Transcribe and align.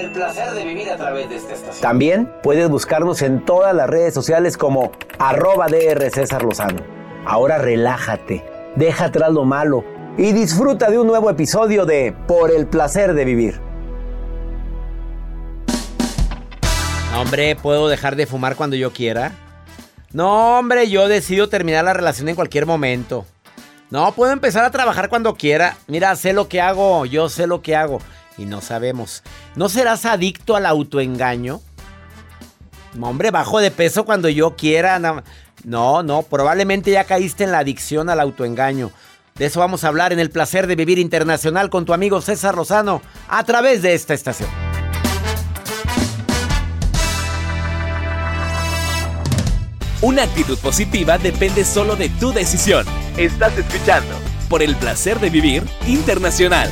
El 0.00 0.12
placer 0.12 0.52
de 0.52 0.64
vivir 0.64 0.88
a 0.88 0.96
través 0.96 1.28
de 1.28 1.36
esta 1.36 1.52
estación. 1.52 1.82
También 1.82 2.32
puedes 2.42 2.70
buscarnos 2.70 3.20
en 3.20 3.44
todas 3.44 3.74
las 3.74 3.86
redes 3.86 4.14
sociales 4.14 4.56
como 4.56 4.92
arroba 5.18 5.66
DR 5.66 6.10
César 6.10 6.42
Lozano. 6.42 6.80
Ahora 7.26 7.58
relájate, 7.58 8.42
deja 8.76 9.06
atrás 9.06 9.30
lo 9.30 9.44
malo 9.44 9.84
y 10.16 10.32
disfruta 10.32 10.90
de 10.90 10.98
un 10.98 11.06
nuevo 11.06 11.28
episodio 11.28 11.84
de 11.84 12.14
Por 12.26 12.50
el 12.50 12.66
placer 12.66 13.12
de 13.12 13.26
vivir. 13.26 13.60
Hombre, 17.14 17.54
¿puedo 17.56 17.88
dejar 17.88 18.16
de 18.16 18.24
fumar 18.24 18.56
cuando 18.56 18.76
yo 18.76 18.94
quiera? 18.94 19.32
No, 20.14 20.58
hombre, 20.58 20.88
yo 20.88 21.08
decido 21.08 21.50
terminar 21.50 21.84
la 21.84 21.92
relación 21.92 22.26
en 22.30 22.36
cualquier 22.36 22.64
momento. 22.64 23.26
No, 23.90 24.12
puedo 24.12 24.32
empezar 24.32 24.64
a 24.64 24.70
trabajar 24.70 25.10
cuando 25.10 25.34
quiera. 25.34 25.76
Mira, 25.88 26.16
sé 26.16 26.32
lo 26.32 26.48
que 26.48 26.62
hago, 26.62 27.04
yo 27.04 27.28
sé 27.28 27.46
lo 27.46 27.60
que 27.60 27.76
hago. 27.76 27.98
Y 28.40 28.46
no 28.46 28.62
sabemos. 28.62 29.22
¿No 29.54 29.68
serás 29.68 30.06
adicto 30.06 30.56
al 30.56 30.64
autoengaño? 30.64 31.60
Hombre, 32.98 33.30
bajo 33.30 33.60
de 33.60 33.70
peso 33.70 34.06
cuando 34.06 34.30
yo 34.30 34.56
quiera. 34.56 34.98
No, 35.62 36.02
no, 36.02 36.22
probablemente 36.22 36.90
ya 36.90 37.04
caíste 37.04 37.44
en 37.44 37.52
la 37.52 37.58
adicción 37.58 38.08
al 38.08 38.18
autoengaño. 38.18 38.92
De 39.34 39.44
eso 39.44 39.60
vamos 39.60 39.84
a 39.84 39.88
hablar 39.88 40.14
en 40.14 40.20
el 40.20 40.30
placer 40.30 40.66
de 40.66 40.74
vivir 40.74 40.98
internacional 40.98 41.68
con 41.68 41.84
tu 41.84 41.92
amigo 41.92 42.22
César 42.22 42.54
Lozano 42.54 43.02
a 43.28 43.44
través 43.44 43.82
de 43.82 43.92
esta 43.92 44.14
estación. 44.14 44.48
Una 50.00 50.22
actitud 50.22 50.56
positiva 50.60 51.18
depende 51.18 51.62
solo 51.62 51.94
de 51.94 52.08
tu 52.08 52.32
decisión. 52.32 52.86
Estás 53.18 53.58
escuchando 53.58 54.14
por 54.48 54.62
el 54.62 54.76
placer 54.76 55.20
de 55.20 55.28
vivir 55.28 55.62
internacional. 55.86 56.70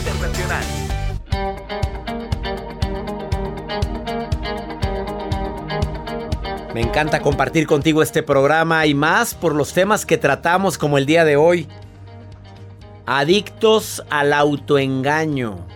Me 6.79 6.85
encanta 6.85 7.23
compartir 7.23 7.67
contigo 7.67 8.05
este 8.05 8.23
programa 8.23 8.87
y 8.87 8.95
más 8.95 9.35
por 9.35 9.53
los 9.53 9.73
temas 9.73 10.07
que 10.07 10.17
tratamos 10.17 10.79
como 10.79 10.97
el 10.97 11.07
día 11.07 11.25
de 11.25 11.35
hoy. 11.35 11.67
Adictos 13.05 14.05
al 14.11 14.33
autoengaño. 14.33 15.67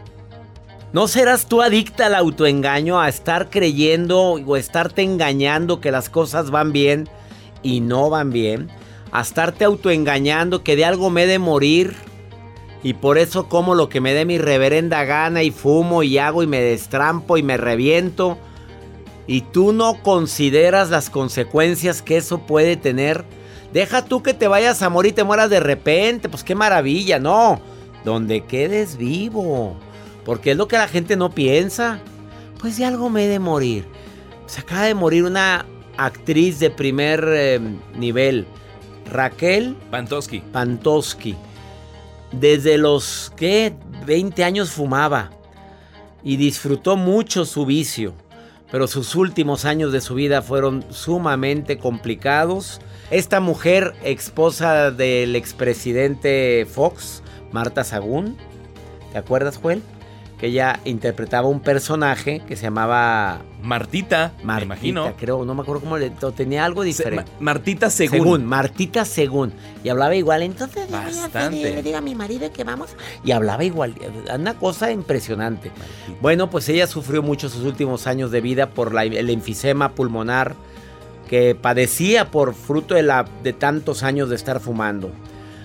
¿No 0.93 1.09
serás 1.09 1.47
tú 1.47 1.61
adicta 1.61 2.07
al 2.07 2.15
autoengaño, 2.15 3.01
a 3.01 3.09
estar 3.09 3.51
creyendo 3.51 4.35
o 4.35 4.57
estarte 4.57 5.03
engañando 5.03 5.81
que 5.81 5.91
las 5.91 6.09
cosas 6.09 6.53
van 6.53 6.71
bien 6.71 7.09
y 7.65 7.81
no 7.81 8.09
van 8.09 8.31
bien? 8.31 8.71
A 9.11 9.23
estarte 9.23 9.65
autoengañando 9.65 10.63
que 10.63 10.77
de 10.77 10.85
algo 10.85 11.11
me 11.11 11.25
he 11.25 11.27
de 11.27 11.41
morir 11.41 11.97
y 12.85 12.95
por 12.95 13.19
eso 13.19 13.49
como 13.49 13.75
lo 13.75 13.89
que 13.89 14.01
me 14.01 14.15
dé 14.15 14.25
mi 14.25 14.39
reverenda 14.39 15.03
gana 15.03 15.43
y 15.43 15.51
fumo 15.51 16.05
y 16.05 16.19
hago 16.19 16.45
y 16.45 16.47
me 16.47 16.61
destrampo 16.61 17.39
y 17.39 17.43
me 17.43 17.57
reviento 17.57 18.39
y 19.27 19.43
tú 19.43 19.73
no 19.73 20.03
consideras 20.03 20.91
las 20.91 21.11
consecuencias 21.11 22.03
que 22.03 22.17
eso 22.17 22.39
puede 22.41 22.77
tener, 22.77 23.25
deja 23.73 24.05
tú 24.05 24.23
que 24.23 24.35
te 24.35 24.49
vayas 24.49 24.83
a 24.83 24.91
morir 24.91 25.13
y 25.13 25.15
te 25.15 25.25
mueras 25.25 25.51
de 25.51 25.61
repente, 25.61 26.29
pues 26.29 26.43
qué 26.43 26.55
maravilla, 26.55 27.19
no, 27.19 27.61
donde 28.05 28.45
quedes 28.45 28.97
vivo, 28.97 29.77
porque 30.25 30.53
es 30.53 30.57
lo 30.57 30.69
que 30.69 30.77
la 30.77 30.89
gente 30.89 31.17
no 31.17 31.31
piensa, 31.31 32.01
pues 32.59 32.77
de 32.77 32.85
algo 32.85 33.11
me 33.11 33.25
he 33.25 33.29
de 33.29 33.39
morir. 33.39 33.85
Se 34.47 34.61
acaba 34.61 34.83
de 34.83 34.95
morir 34.95 35.25
una 35.25 35.67
actriz 35.97 36.59
de 36.59 36.71
primer 36.71 37.25
eh, 37.29 37.61
nivel, 37.97 38.47
Raquel 39.11 39.77
Pantosky. 39.91 40.41
Pantosky. 40.41 41.37
Desde 42.33 42.79
los, 42.79 43.33
¿qué? 43.37 43.75
20 44.07 44.43
años 44.43 44.71
fumaba 44.71 45.31
y 46.25 46.37
disfrutó 46.37 46.97
mucho 46.97 47.45
su 47.45 47.67
vicio 47.67 48.15
pero 48.73 48.89
sus 48.89 49.15
últimos 49.15 49.67
años 49.67 49.93
de 49.93 50.01
su 50.01 50.15
vida 50.15 50.41
fueron 50.41 50.83
sumamente 50.89 51.77
complicados. 51.77 52.81
Esta 53.11 53.39
mujer, 53.39 53.93
esposa 54.03 54.91
del 54.91 55.37
expresidente 55.37 56.67
Fox, 56.69 57.23
Marta 57.53 57.85
Sagún, 57.85 58.39
¿te 59.13 59.19
acuerdas, 59.19 59.59
Joel? 59.59 59.83
Que 60.43 60.49
ella 60.49 60.81
interpretaba 60.85 61.47
un 61.47 61.61
personaje 61.61 62.43
que 62.49 62.57
se 62.57 62.65
llamaba 62.65 63.43
Martita, 63.63 64.33
Martita, 64.43 64.57
me 64.57 64.63
imagino. 64.65 65.15
creo, 65.17 65.45
no 65.45 65.55
me 65.55 65.63
acuerdo 65.63 65.83
cómo 65.83 65.97
le 65.99 66.11
tenía 66.35 66.65
algo 66.65 66.83
diferente. 66.83 67.31
Ma- 67.31 67.39
Martita 67.53 67.91
Según. 67.91 68.19
Según, 68.19 68.47
Martita 68.47 69.05
Según. 69.05 69.53
Y 69.85 69.89
hablaba 69.89 70.17
igual. 70.17 70.43
Entonces, 70.43 70.91
Bastante. 70.91 71.61
pedir, 71.61 71.75
le 71.77 71.83
digo 71.85 71.99
a 71.99 72.01
mi 72.01 72.17
marido 72.17 72.53
que 72.53 72.65
vamos. 72.65 72.91
Y 73.25 73.31
hablaba 73.31 73.63
igual. 73.63 73.95
Una 74.35 74.55
cosa 74.55 74.91
impresionante. 74.91 75.71
Bueno, 76.21 76.51
pues 76.51 76.69
ella 76.69 76.89
sufrió 76.89 77.23
mucho 77.23 77.49
sus 77.49 77.63
últimos 77.63 78.09
años 78.09 78.33
de 78.33 78.41
vida 78.41 78.71
por 78.71 78.93
la- 78.93 79.05
el 79.05 79.31
enfisema 79.31 79.91
pulmonar 79.93 80.57
que 81.29 81.55
padecía 81.55 82.33
por 82.33 82.53
fruto 82.55 82.97
de, 82.97 83.05
la, 83.05 83.27
de 83.45 83.53
tantos 83.53 84.03
años 84.03 84.29
de 84.29 84.35
estar 84.35 84.59
fumando. 84.59 85.13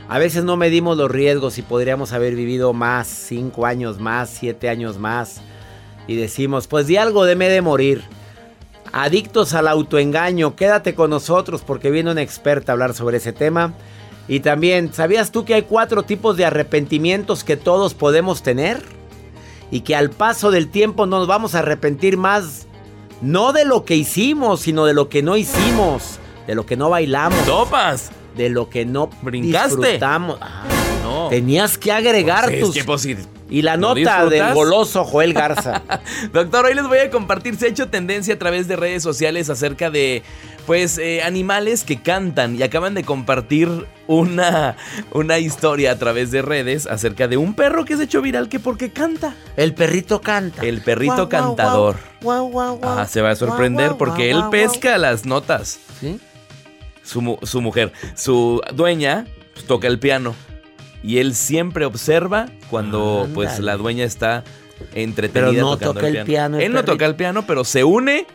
A 0.10 0.20
veces 0.20 0.46
no 0.46 0.56
medimos 0.56 0.98
los 0.98 1.12
riesgos 1.12 1.58
y 1.58 1.62
podríamos 1.62 2.14
haber 2.14 2.34
vivido 2.34 2.72
más, 2.72 3.08
cinco 3.08 3.66
años 3.66 4.00
más, 4.00 4.30
siete 4.30 4.70
años 4.70 4.98
más. 4.98 5.42
Y 6.08 6.16
decimos, 6.16 6.68
pues 6.68 6.88
di 6.88 6.96
algo 6.96 7.26
de 7.26 7.36
me 7.36 7.50
de 7.50 7.62
morir. 7.62 8.04
Adictos 8.94 9.54
al 9.54 9.68
autoengaño, 9.68 10.56
quédate 10.56 10.96
con 10.96 11.10
nosotros 11.10 11.62
porque 11.62 11.92
viene 11.92 12.12
una 12.12 12.22
experta 12.22 12.72
a 12.72 12.74
hablar 12.74 12.94
sobre 12.94 13.18
ese 13.18 13.34
tema. 13.34 13.74
Y 14.30 14.40
también, 14.40 14.94
¿sabías 14.94 15.32
tú 15.32 15.44
que 15.44 15.56
hay 15.56 15.64
cuatro 15.64 16.04
tipos 16.04 16.38
de 16.38 16.46
arrepentimientos 16.46 17.44
que 17.44 17.58
todos 17.58 17.94
podemos 17.94 18.44
tener? 18.44 18.82
Y 19.72 19.82
que 19.82 19.96
al 19.96 20.10
paso 20.10 20.52
del 20.52 20.70
tiempo 20.70 21.06
nos 21.06 21.28
vamos 21.28 21.54
a 21.54 21.60
arrepentir 21.60 22.16
más, 22.16 22.66
no 23.22 23.52
de 23.52 23.66
lo 23.66 23.84
que 23.84 23.98
hicimos, 23.98 24.62
sino 24.62 24.86
de 24.86 24.94
lo 24.94 25.10
que 25.10 25.22
no 25.22 25.36
hicimos, 25.36 26.20
de 26.48 26.56
lo 26.56 26.66
que 26.66 26.78
no 26.78 26.90
bailamos, 26.90 27.46
¡Topas! 27.46 28.12
De 28.38 28.50
lo 28.50 28.70
que 28.70 28.86
no 28.86 29.10
¿Brincaste? 29.22 29.76
disfrutamos. 29.78 30.38
Ah, 30.42 30.64
No. 31.04 31.28
tenías 31.30 31.78
que 31.78 31.92
agregar 31.92 32.46
Pues 32.46 32.76
es 32.78 32.86
tus... 32.86 33.02
si- 33.02 33.18
y 33.50 33.62
la 33.62 33.78
¿no 33.78 33.96
nota 33.96 34.26
del 34.26 34.54
goloso 34.54 35.06
Joel 35.06 35.34
Garza. 35.34 35.82
Doctor, 36.34 36.66
hoy 36.66 36.74
les 36.74 36.86
voy 36.86 36.98
a 36.98 37.10
compartir, 37.10 37.56
se 37.56 37.68
ha 37.68 37.70
hecho 37.70 37.88
tendencia 37.88 38.34
a 38.34 38.38
través 38.38 38.68
de 38.68 38.76
redes 38.76 39.02
sociales 39.04 39.50
acerca 39.50 39.90
de, 39.90 40.22
pues, 40.66 40.98
eh, 40.98 41.24
animales 41.24 41.86
que 41.86 42.02
cantan 42.02 42.58
y 42.58 42.64
acaban 42.64 42.94
de 42.94 43.06
compartir 43.06 43.70
una, 44.06 44.76
una 45.14 45.40
historia 45.40 45.92
a 45.94 45.96
través 45.98 46.30
de 46.32 46.42
redes 46.42 46.88
acerca 46.88 47.30
de 47.30 47.38
un 47.38 47.54
perro 47.54 47.86
que 47.86 47.96
se 47.96 48.02
ha 48.02 48.06
hecho 48.06 48.22
viral 48.22 48.50
que 48.50 48.60
porque 48.60 48.90
canta. 48.92 49.34
El 49.56 49.74
perrito 49.74 50.20
canta. 50.20 50.64
El 50.66 50.82
perrito 50.82 51.16
Guau, 51.16 51.30
cantador. 51.30 51.96
guau, 52.22 52.50
guau, 52.50 52.76
guau, 52.80 53.00
Ah, 53.00 53.08
se 53.08 53.22
va 53.22 53.30
a 53.32 53.36
sorprender 53.38 53.94
porque 53.98 54.30
él 54.30 54.44
pesca 54.52 54.98
las 54.98 55.26
notas. 55.26 55.80
¿Sí? 56.02 56.20
Su, 57.08 57.40
su 57.42 57.62
mujer, 57.62 57.94
su 58.16 58.62
dueña 58.74 59.26
pues, 59.54 59.66
toca 59.66 59.88
el 59.88 59.98
piano. 59.98 60.36
Y 61.04 61.20
él 61.20 61.36
siempre 61.36 61.86
observa 61.86 62.48
cuando 62.70 63.30
pues 63.34 63.60
la 63.60 63.78
dueña 63.78 64.04
está 64.04 64.44
entretenida 64.94 65.52
Pero 65.52 65.62
no 65.62 65.78
tocando 65.78 65.94
toca 65.94 66.08
el 66.08 66.26
piano 66.26 66.58
el 66.58 66.64
Él 66.64 66.74
no 66.74 66.84
toca 66.84 67.06
el 67.06 67.16
piano, 67.16 67.46
pero 67.48 67.64
se 67.64 67.84
une 67.84 68.26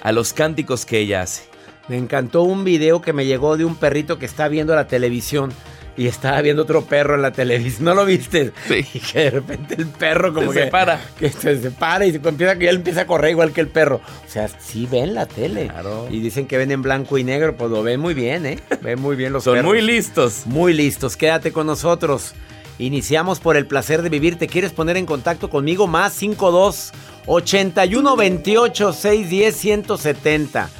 a 0.00 0.12
los 0.12 0.32
cánticos 0.32 0.86
que 0.86 1.00
ella 1.00 1.22
hace. 1.22 1.44
Me 1.88 1.98
encantó 1.98 2.42
un 2.42 2.64
video 2.64 3.02
que 3.02 3.12
me 3.12 3.26
llegó 3.26 3.56
de 3.56 3.64
un 3.64 3.74
perrito 3.74 4.18
que 4.18 4.26
está 4.26 4.48
viendo 4.48 4.74
la 4.74 4.86
televisión 4.86 5.52
y 5.96 6.06
estaba 6.06 6.40
viendo 6.40 6.62
otro 6.62 6.82
perro 6.84 7.14
en 7.14 7.22
la 7.22 7.32
televisión. 7.32 7.84
¿No 7.84 7.94
lo 7.94 8.04
viste? 8.04 8.52
Sí. 8.66 8.84
Y 8.94 8.98
que 9.00 9.18
de 9.20 9.30
repente 9.30 9.74
el 9.78 9.86
perro 9.86 10.32
como 10.32 10.52
Se 10.52 10.58
que 10.58 10.64
separa. 10.64 11.00
Que 11.18 11.28
se 11.30 11.60
separa 11.60 12.06
y 12.06 12.12
se 12.12 12.16
empieza, 12.16 12.56
que 12.58 12.68
él 12.68 12.76
empieza 12.76 13.02
a 13.02 13.06
correr 13.06 13.32
igual 13.32 13.52
que 13.52 13.60
el 13.60 13.68
perro. 13.68 13.96
O 14.26 14.30
sea, 14.30 14.48
sí 14.48 14.88
ven 14.90 15.14
la 15.14 15.26
tele. 15.26 15.66
Claro. 15.68 16.06
Y 16.10 16.20
dicen 16.20 16.46
que 16.46 16.56
ven 16.58 16.70
en 16.70 16.82
blanco 16.82 17.18
y 17.18 17.24
negro, 17.24 17.56
pues 17.56 17.70
lo 17.70 17.82
ven 17.82 18.00
muy 18.00 18.14
bien, 18.14 18.46
¿eh? 18.46 18.58
Ven 18.80 19.00
muy 19.00 19.16
bien 19.16 19.32
los 19.32 19.44
Son 19.44 19.54
perros. 19.54 19.68
muy 19.70 19.82
listos. 19.82 20.42
Muy 20.46 20.72
listos, 20.72 21.16
quédate 21.16 21.52
con 21.52 21.66
nosotros. 21.66 22.34
Iniciamos 22.78 23.38
por 23.38 23.56
el 23.56 23.66
placer 23.66 24.02
de 24.02 24.08
vivir. 24.08 24.38
¿Te 24.38 24.48
quieres 24.48 24.72
poner 24.72 24.96
en 24.96 25.06
contacto 25.06 25.50
conmigo? 25.50 25.86
Más 25.86 26.14
52 26.14 26.92
81 27.26 28.16
28 28.16 28.92
610 28.92 29.56
170. 29.56 30.70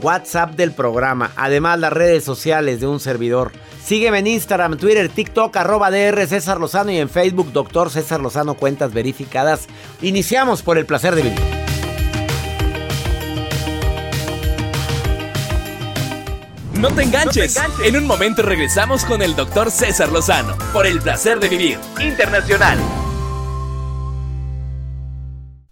WhatsApp 0.00 0.52
del 0.56 0.72
programa. 0.72 1.30
Además, 1.36 1.78
las 1.78 1.92
redes 1.92 2.24
sociales 2.24 2.80
de 2.80 2.86
un 2.86 2.98
servidor. 3.00 3.52
Sígueme 3.92 4.20
en 4.20 4.26
Instagram, 4.26 4.78
Twitter, 4.78 5.10
TikTok, 5.10 5.54
arroba 5.54 5.90
DR 5.90 6.26
César 6.26 6.58
Lozano 6.58 6.90
y 6.92 6.96
en 6.96 7.10
Facebook, 7.10 7.52
Doctor 7.52 7.90
César 7.90 8.20
Lozano, 8.20 8.54
cuentas 8.54 8.94
verificadas. 8.94 9.66
Iniciamos 10.00 10.62
por 10.62 10.78
el 10.78 10.86
placer 10.86 11.14
de 11.14 11.20
vivir. 11.20 11.38
No 16.72 16.88
te 16.88 17.02
enganches. 17.02 17.60
En 17.84 17.96
un 17.98 18.06
momento 18.06 18.40
regresamos 18.40 19.04
con 19.04 19.20
el 19.20 19.36
doctor 19.36 19.70
César 19.70 20.10
Lozano 20.10 20.56
por 20.72 20.86
el 20.86 20.98
placer 21.02 21.38
de 21.38 21.50
vivir 21.50 21.78
internacional. 22.00 22.78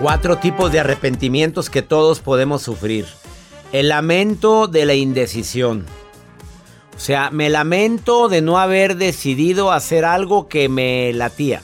Cuatro 0.00 0.38
tipos 0.38 0.72
de 0.72 0.80
arrepentimientos 0.80 1.68
que 1.68 1.82
todos 1.82 2.20
podemos 2.20 2.62
sufrir. 2.62 3.06
El 3.72 3.88
lamento 3.90 4.66
de 4.66 4.86
la 4.86 4.94
indecisión. 4.94 5.84
O 6.96 7.00
sea, 7.00 7.30
me 7.30 7.50
lamento 7.50 8.28
de 8.28 8.42
no 8.42 8.58
haber 8.58 8.96
decidido 8.96 9.72
hacer 9.72 10.04
algo 10.04 10.48
que 10.48 10.68
me 10.68 11.12
latía. 11.12 11.62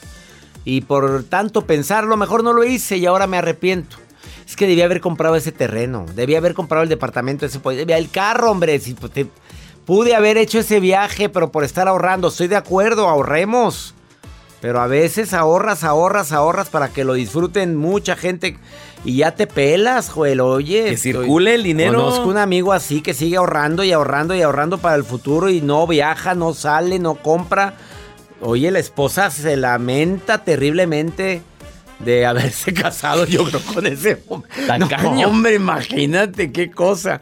Y 0.65 0.83
por 0.83 1.25
tanto 1.25 1.67
pensarlo, 1.67 2.17
mejor 2.17 2.45
no 2.45 2.53
lo 2.53 2.65
hice 2.65 2.97
y 2.99 3.07
ahora 3.07 3.27
me 3.27 3.39
arrepiento. 3.39 3.97
Es 4.47 4.55
que 4.57 4.67
debía 4.67 4.85
haber 4.85 5.01
comprado 5.01 5.35
ese 5.37 5.53
terreno. 5.53 6.07
Debía 6.15 6.39
haber 6.39 6.55
comprado 6.55 6.83
el 6.83 6.89
departamento 6.89 7.47
ese. 7.47 7.59
debía- 7.59 7.99
El 7.99 8.11
carro, 8.11 8.51
hombre. 8.51 8.79
Si, 8.81 8.95
pude 9.85 10.15
haber 10.15 10.37
hecho 10.37 10.59
ese 10.59 10.79
viaje, 10.81 11.29
pero 11.29 11.51
por 11.51 11.65
estar 11.65 11.89
ahorrando. 11.89 12.29
Estoy 12.29 12.49
de 12.49 12.57
acuerdo, 12.57 13.09
ahorremos. 13.09 13.95
Pero 14.61 14.81
a 14.81 14.87
veces 14.87 15.35
ahorras, 15.35 15.85
ahorras, 15.85 16.33
ahorras 16.33 16.69
para 16.71 16.89
que 16.89 17.05
lo 17.05 17.15
disfruten 17.15 17.77
mucha 17.77 18.17
gente 18.17 18.57
y 19.05 19.19
ya 19.19 19.33
te 19.33 19.47
pelas, 19.47 20.09
Joel. 20.09 20.41
Oye, 20.41 20.85
Que 20.85 20.91
estoy- 20.93 21.13
circule 21.13 21.55
el 21.55 21.63
dinero. 21.63 21.93
Conozco 22.03 22.27
un 22.29 22.39
amigo 22.39 22.73
así 22.73 23.03
que 23.03 23.13
sigue 23.15 23.37
ahorrando 23.37 23.85
y 23.85 23.93
ahorrando 23.93 24.35
y 24.35 24.43
ahorrando 24.43 24.79
para 24.79 24.97
el 24.97 25.05
futuro 25.05 25.51
y 25.51 25.61
no 25.61 25.87
viaja, 25.87 26.35
no 26.35 26.55
sale, 26.55 26.99
no 26.99 27.17
compra. 27.17 27.75
Oye, 28.41 28.71
la 28.71 28.79
esposa 28.79 29.31
se 29.31 29.57
lamenta 29.57 30.43
terriblemente 30.43 31.43
de 32.01 32.27
haberse 32.27 32.73
casado, 32.75 33.27
yo 33.27 33.45
creo, 33.45 33.61
con 33.75 33.87
ese 33.87 34.23
hombre. 34.29 34.51
Tacaño. 34.67 35.29
hombre, 35.29 35.55
imagínate 35.55 36.51
qué 36.51 36.71
cosa. 36.71 37.21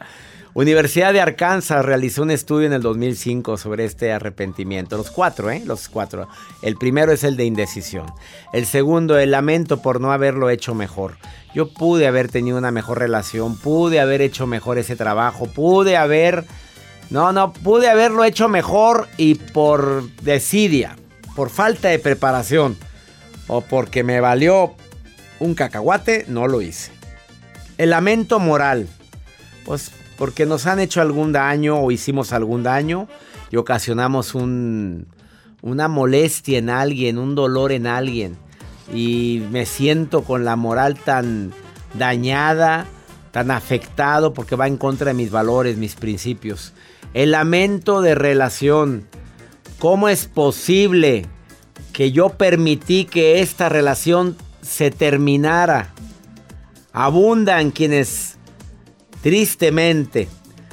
Universidad 0.57 1.11
de 1.11 1.19
Arkansas 1.19 1.83
realizó 1.83 2.23
un 2.23 2.31
estudio 2.31 2.67
en 2.67 2.71
el 2.71 2.81
2005 2.81 3.57
sobre 3.57 3.83
este 3.83 4.13
arrepentimiento. 4.13 4.95
Los 4.95 5.11
cuatro, 5.11 5.51
¿eh? 5.51 5.61
Los 5.65 5.89
cuatro. 5.89 6.29
El 6.61 6.77
primero 6.77 7.11
es 7.11 7.25
el 7.25 7.35
de 7.35 7.43
indecisión. 7.43 8.05
El 8.53 8.65
segundo, 8.65 9.19
el 9.19 9.31
lamento 9.31 9.81
por 9.81 9.99
no 9.99 10.13
haberlo 10.13 10.49
hecho 10.49 10.73
mejor. 10.73 11.17
Yo 11.53 11.73
pude 11.73 12.07
haber 12.07 12.29
tenido 12.29 12.57
una 12.57 12.71
mejor 12.71 12.99
relación, 12.99 13.57
pude 13.57 13.99
haber 13.99 14.21
hecho 14.21 14.47
mejor 14.47 14.77
ese 14.77 14.95
trabajo, 14.95 15.47
pude 15.47 15.97
haber... 15.97 16.45
No, 17.09 17.33
no, 17.33 17.51
pude 17.51 17.89
haberlo 17.89 18.23
hecho 18.23 18.47
mejor 18.47 19.09
y 19.17 19.35
por 19.35 20.09
desidia, 20.21 20.95
por 21.35 21.49
falta 21.49 21.89
de 21.89 21.99
preparación 21.99 22.77
o 23.47 23.59
porque 23.59 24.05
me 24.05 24.21
valió 24.21 24.73
un 25.41 25.53
cacahuate, 25.53 26.23
no 26.29 26.47
lo 26.47 26.61
hice. 26.61 26.91
El 27.77 27.89
lamento 27.89 28.39
moral. 28.39 28.87
Pues 29.65 29.91
porque 30.17 30.45
nos 30.45 30.65
han 30.65 30.79
hecho 30.79 31.01
algún 31.01 31.31
daño 31.31 31.79
o 31.79 31.91
hicimos 31.91 32.31
algún 32.33 32.63
daño 32.63 33.07
y 33.51 33.57
ocasionamos 33.57 34.35
un, 34.35 35.07
una 35.61 35.87
molestia 35.87 36.57
en 36.57 36.69
alguien, 36.69 37.17
un 37.17 37.35
dolor 37.35 37.71
en 37.71 37.87
alguien. 37.87 38.37
Y 38.93 39.43
me 39.51 39.65
siento 39.65 40.23
con 40.23 40.45
la 40.45 40.55
moral 40.55 40.95
tan 40.95 41.53
dañada, 41.95 42.85
tan 43.31 43.51
afectado 43.51 44.33
porque 44.33 44.55
va 44.55 44.67
en 44.67 44.77
contra 44.77 45.07
de 45.07 45.13
mis 45.13 45.31
valores, 45.31 45.77
mis 45.77 45.95
principios. 45.95 46.73
El 47.13 47.31
lamento 47.31 48.01
de 48.01 48.15
relación. 48.15 49.07
¿Cómo 49.79 50.07
es 50.07 50.27
posible 50.27 51.25
que 51.91 52.11
yo 52.11 52.29
permití 52.29 53.05
que 53.05 53.41
esta 53.41 53.67
relación 53.67 54.37
se 54.61 54.91
terminara? 54.91 55.93
Abundan 56.93 57.71
quienes 57.71 58.34
tristemente 59.25 60.27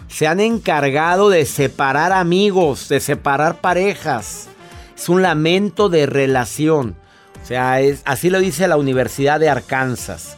se 0.08 0.26
han 0.26 0.38
encargado 0.38 1.30
de 1.30 1.46
separar 1.46 2.12
amigos, 2.12 2.86
de 2.90 3.00
separar 3.00 3.62
parejas. 3.62 4.48
Es 4.94 5.08
un 5.08 5.22
lamento 5.22 5.88
de 5.88 6.04
relación. 6.04 6.94
O 7.42 7.46
sea, 7.46 7.80
es, 7.80 8.02
así 8.04 8.28
lo 8.28 8.40
dice 8.40 8.68
la 8.68 8.76
Universidad 8.76 9.40
de 9.40 9.48
Arkansas. 9.48 10.36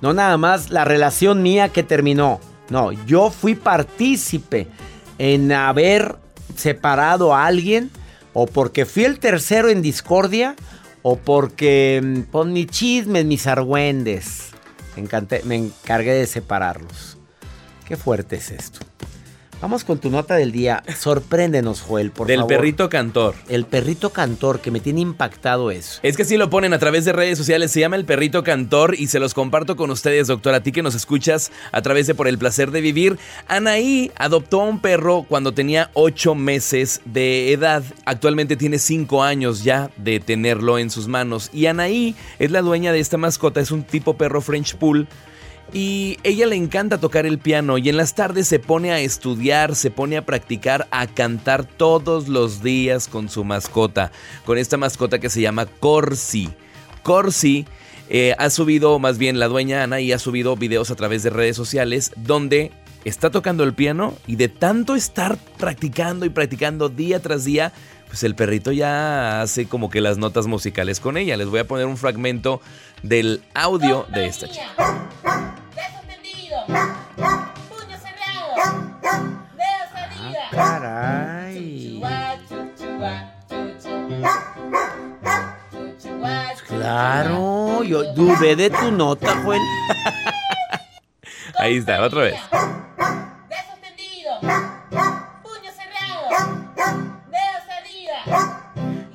No 0.00 0.12
nada 0.12 0.36
más 0.36 0.70
la 0.70 0.84
relación 0.84 1.44
mía 1.44 1.68
que 1.68 1.84
terminó. 1.84 2.40
No, 2.70 2.90
yo 2.90 3.30
fui 3.30 3.54
partícipe 3.54 4.66
en 5.18 5.52
haber 5.52 6.16
separado 6.56 7.34
a 7.34 7.46
alguien 7.46 7.92
O 8.32 8.46
porque 8.46 8.84
fui 8.84 9.04
el 9.04 9.20
tercero 9.20 9.68
en 9.68 9.80
discordia, 9.80 10.56
o 11.02 11.16
porque 11.16 12.00
mm, 12.02 12.20
pon 12.32 12.52
mis 12.52 12.66
chismes, 12.66 13.24
mis 13.24 13.46
argüendes. 13.46 14.48
Me, 15.44 15.54
encargué 15.54 16.14
de 16.14 16.26
separarlos. 16.26 17.13
Qué 17.86 17.96
fuerte 17.96 18.36
es 18.36 18.50
esto. 18.50 18.80
Vamos 19.60 19.84
con 19.84 19.98
tu 19.98 20.10
nota 20.10 20.34
del 20.34 20.52
día. 20.52 20.82
Sorpréndenos, 20.98 21.80
Joel, 21.80 22.10
por 22.10 22.26
Del 22.26 22.40
favor. 22.40 22.48
perrito 22.48 22.90
cantor. 22.90 23.34
El 23.48 23.64
perrito 23.64 24.10
cantor, 24.10 24.60
que 24.60 24.70
me 24.70 24.80
tiene 24.80 25.00
impactado 25.00 25.70
eso. 25.70 26.00
Es 26.02 26.18
que 26.18 26.26
sí 26.26 26.36
lo 26.36 26.50
ponen 26.50 26.74
a 26.74 26.78
través 26.78 27.06
de 27.06 27.14
redes 27.14 27.38
sociales, 27.38 27.70
se 27.70 27.80
llama 27.80 27.96
El 27.96 28.04
Perrito 28.04 28.42
Cantor 28.42 28.94
y 28.94 29.06
se 29.06 29.20
los 29.20 29.32
comparto 29.32 29.74
con 29.76 29.90
ustedes, 29.90 30.26
doctor, 30.26 30.52
a 30.54 30.62
ti 30.62 30.70
que 30.70 30.82
nos 30.82 30.94
escuchas 30.94 31.50
a 31.72 31.80
través 31.80 32.06
de 32.06 32.14
Por 32.14 32.28
el 32.28 32.36
Placer 32.36 32.72
de 32.72 32.82
Vivir. 32.82 33.16
Anaí 33.48 34.10
adoptó 34.16 34.60
a 34.60 34.64
un 34.64 34.80
perro 34.80 35.24
cuando 35.26 35.54
tenía 35.54 35.90
8 35.94 36.34
meses 36.34 37.00
de 37.06 37.52
edad, 37.52 37.84
actualmente 38.04 38.56
tiene 38.56 38.78
5 38.78 39.22
años 39.22 39.64
ya 39.64 39.90
de 39.96 40.20
tenerlo 40.20 40.78
en 40.78 40.90
sus 40.90 41.08
manos 41.08 41.48
y 41.54 41.66
Anaí 41.66 42.16
es 42.38 42.50
la 42.50 42.60
dueña 42.60 42.92
de 42.92 43.00
esta 43.00 43.16
mascota, 43.16 43.60
es 43.62 43.70
un 43.70 43.82
tipo 43.84 44.18
perro 44.18 44.42
French 44.42 44.76
Pool. 44.76 45.08
Y 45.72 46.18
ella 46.22 46.46
le 46.46 46.56
encanta 46.56 46.98
tocar 46.98 47.26
el 47.26 47.38
piano 47.38 47.78
y 47.78 47.88
en 47.88 47.96
las 47.96 48.14
tardes 48.14 48.46
se 48.46 48.58
pone 48.58 48.92
a 48.92 49.00
estudiar, 49.00 49.74
se 49.74 49.90
pone 49.90 50.16
a 50.16 50.24
practicar, 50.24 50.86
a 50.90 51.06
cantar 51.06 51.64
todos 51.64 52.28
los 52.28 52.62
días 52.62 53.08
con 53.08 53.28
su 53.28 53.44
mascota, 53.44 54.12
con 54.44 54.58
esta 54.58 54.76
mascota 54.76 55.18
que 55.18 55.30
se 55.30 55.40
llama 55.40 55.66
Corsi. 55.66 56.50
Corsi 57.02 57.66
eh, 58.08 58.34
ha 58.38 58.50
subido, 58.50 58.98
más 58.98 59.18
bien 59.18 59.38
la 59.38 59.48
dueña 59.48 59.82
Ana, 59.82 60.00
y 60.00 60.12
ha 60.12 60.18
subido 60.18 60.56
videos 60.56 60.90
a 60.90 60.96
través 60.96 61.22
de 61.22 61.30
redes 61.30 61.56
sociales 61.56 62.12
donde 62.16 62.70
está 63.04 63.30
tocando 63.30 63.64
el 63.64 63.74
piano 63.74 64.14
y 64.26 64.36
de 64.36 64.48
tanto 64.48 64.94
estar 64.94 65.36
practicando 65.58 66.24
y 66.26 66.30
practicando 66.30 66.88
día 66.88 67.20
tras 67.20 67.44
día, 67.44 67.72
pues 68.14 68.22
el 68.22 68.36
perrito 68.36 68.70
ya 68.70 69.42
hace 69.42 69.66
como 69.66 69.90
que 69.90 70.00
las 70.00 70.18
notas 70.18 70.46
musicales 70.46 71.00
con 71.00 71.16
ella. 71.16 71.36
Les 71.36 71.48
voy 71.48 71.58
a 71.58 71.66
poner 71.66 71.86
un 71.86 71.96
fragmento 71.96 72.60
del 73.02 73.42
audio 73.54 74.06
de 74.08 74.26
esta 74.26 74.46
chica. 74.46 74.68
Beso 75.74 76.00
tendido. 76.06 76.64
Puño 76.64 77.98
cerrado. 77.98 78.54
Dedos 79.56 79.90
arriba. 79.96 80.38
Caray. 80.52 82.00
Chuchuá, 82.48 83.34
chuchuá, 83.48 83.72
chuchuá. 83.82 84.32
Chuchuá, 86.00 86.54
Claro, 86.68 87.82
yo 87.82 88.14
dudé 88.14 88.54
de 88.54 88.70
tu 88.70 88.92
nota, 88.92 89.42
Joel. 89.42 89.60
Ahí 91.58 91.78
está, 91.78 92.00
otra 92.00 92.20
vez. 92.22 92.36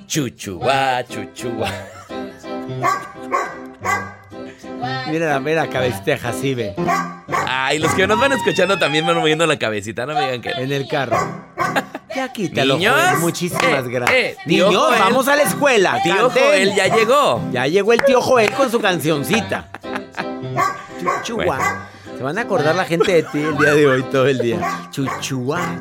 Chuchuá, 0.09 1.03
chuchuá. 1.07 1.69
Mira, 5.11 5.39
mira, 5.39 5.69
cabesteja, 5.69 6.29
así 6.29 6.55
ve. 6.55 6.73
Ay, 7.47 7.77
los 7.77 7.93
que 7.93 8.07
nos 8.07 8.19
van 8.19 8.31
escuchando 8.31 8.79
también 8.79 9.05
van 9.05 9.17
moviendo 9.17 9.45
la 9.45 9.59
cabecita, 9.59 10.07
no 10.07 10.15
me 10.15 10.21
digan 10.21 10.41
que. 10.41 10.49
En 10.49 10.71
el 10.71 10.87
carro. 10.87 11.15
Ya 12.15 12.33
quítalo, 12.33 12.77
Niños, 12.77 12.95
Joel. 12.99 13.17
Muchísimas 13.19 13.85
eh, 13.85 13.89
gracias. 13.89 14.17
eh, 14.19 14.37
Niños, 14.47 14.75
Joel. 14.75 14.99
vamos 14.99 15.27
a 15.27 15.35
la 15.35 15.43
escuela. 15.43 16.01
Tío. 16.01 16.31
Joel 16.31 16.73
ya 16.73 16.87
llegó. 16.87 17.43
Ya 17.51 17.67
llegó 17.67 17.93
el 17.93 18.03
tío 18.03 18.19
Joel 18.19 18.51
con 18.53 18.71
su 18.71 18.79
cancioncita. 18.81 19.69
Chuchuá. 21.23 21.45
Bueno. 21.45 21.89
Se 22.17 22.23
van 22.23 22.37
a 22.37 22.41
acordar 22.41 22.75
la 22.75 22.83
gente 22.83 23.13
de 23.13 23.23
ti 23.23 23.37
el 23.37 23.57
día 23.57 23.73
de 23.75 23.87
hoy, 23.87 24.03
todo 24.11 24.27
el 24.27 24.39
día. 24.39 24.57
Chuchuá, 24.89 25.11
chuchuá, 25.21 25.79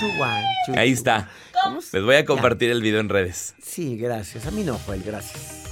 chuchuá. 0.00 0.80
Ahí 0.80 0.92
está. 0.92 1.28
Les 1.92 2.02
voy 2.02 2.16
a 2.16 2.24
compartir 2.24 2.70
el 2.70 2.82
video 2.82 3.00
en 3.00 3.08
redes. 3.08 3.54
Sí, 3.62 3.96
gracias. 3.96 4.46
A 4.46 4.50
mí 4.50 4.62
no, 4.64 4.78
Joel, 4.86 5.02
gracias. 5.02 5.64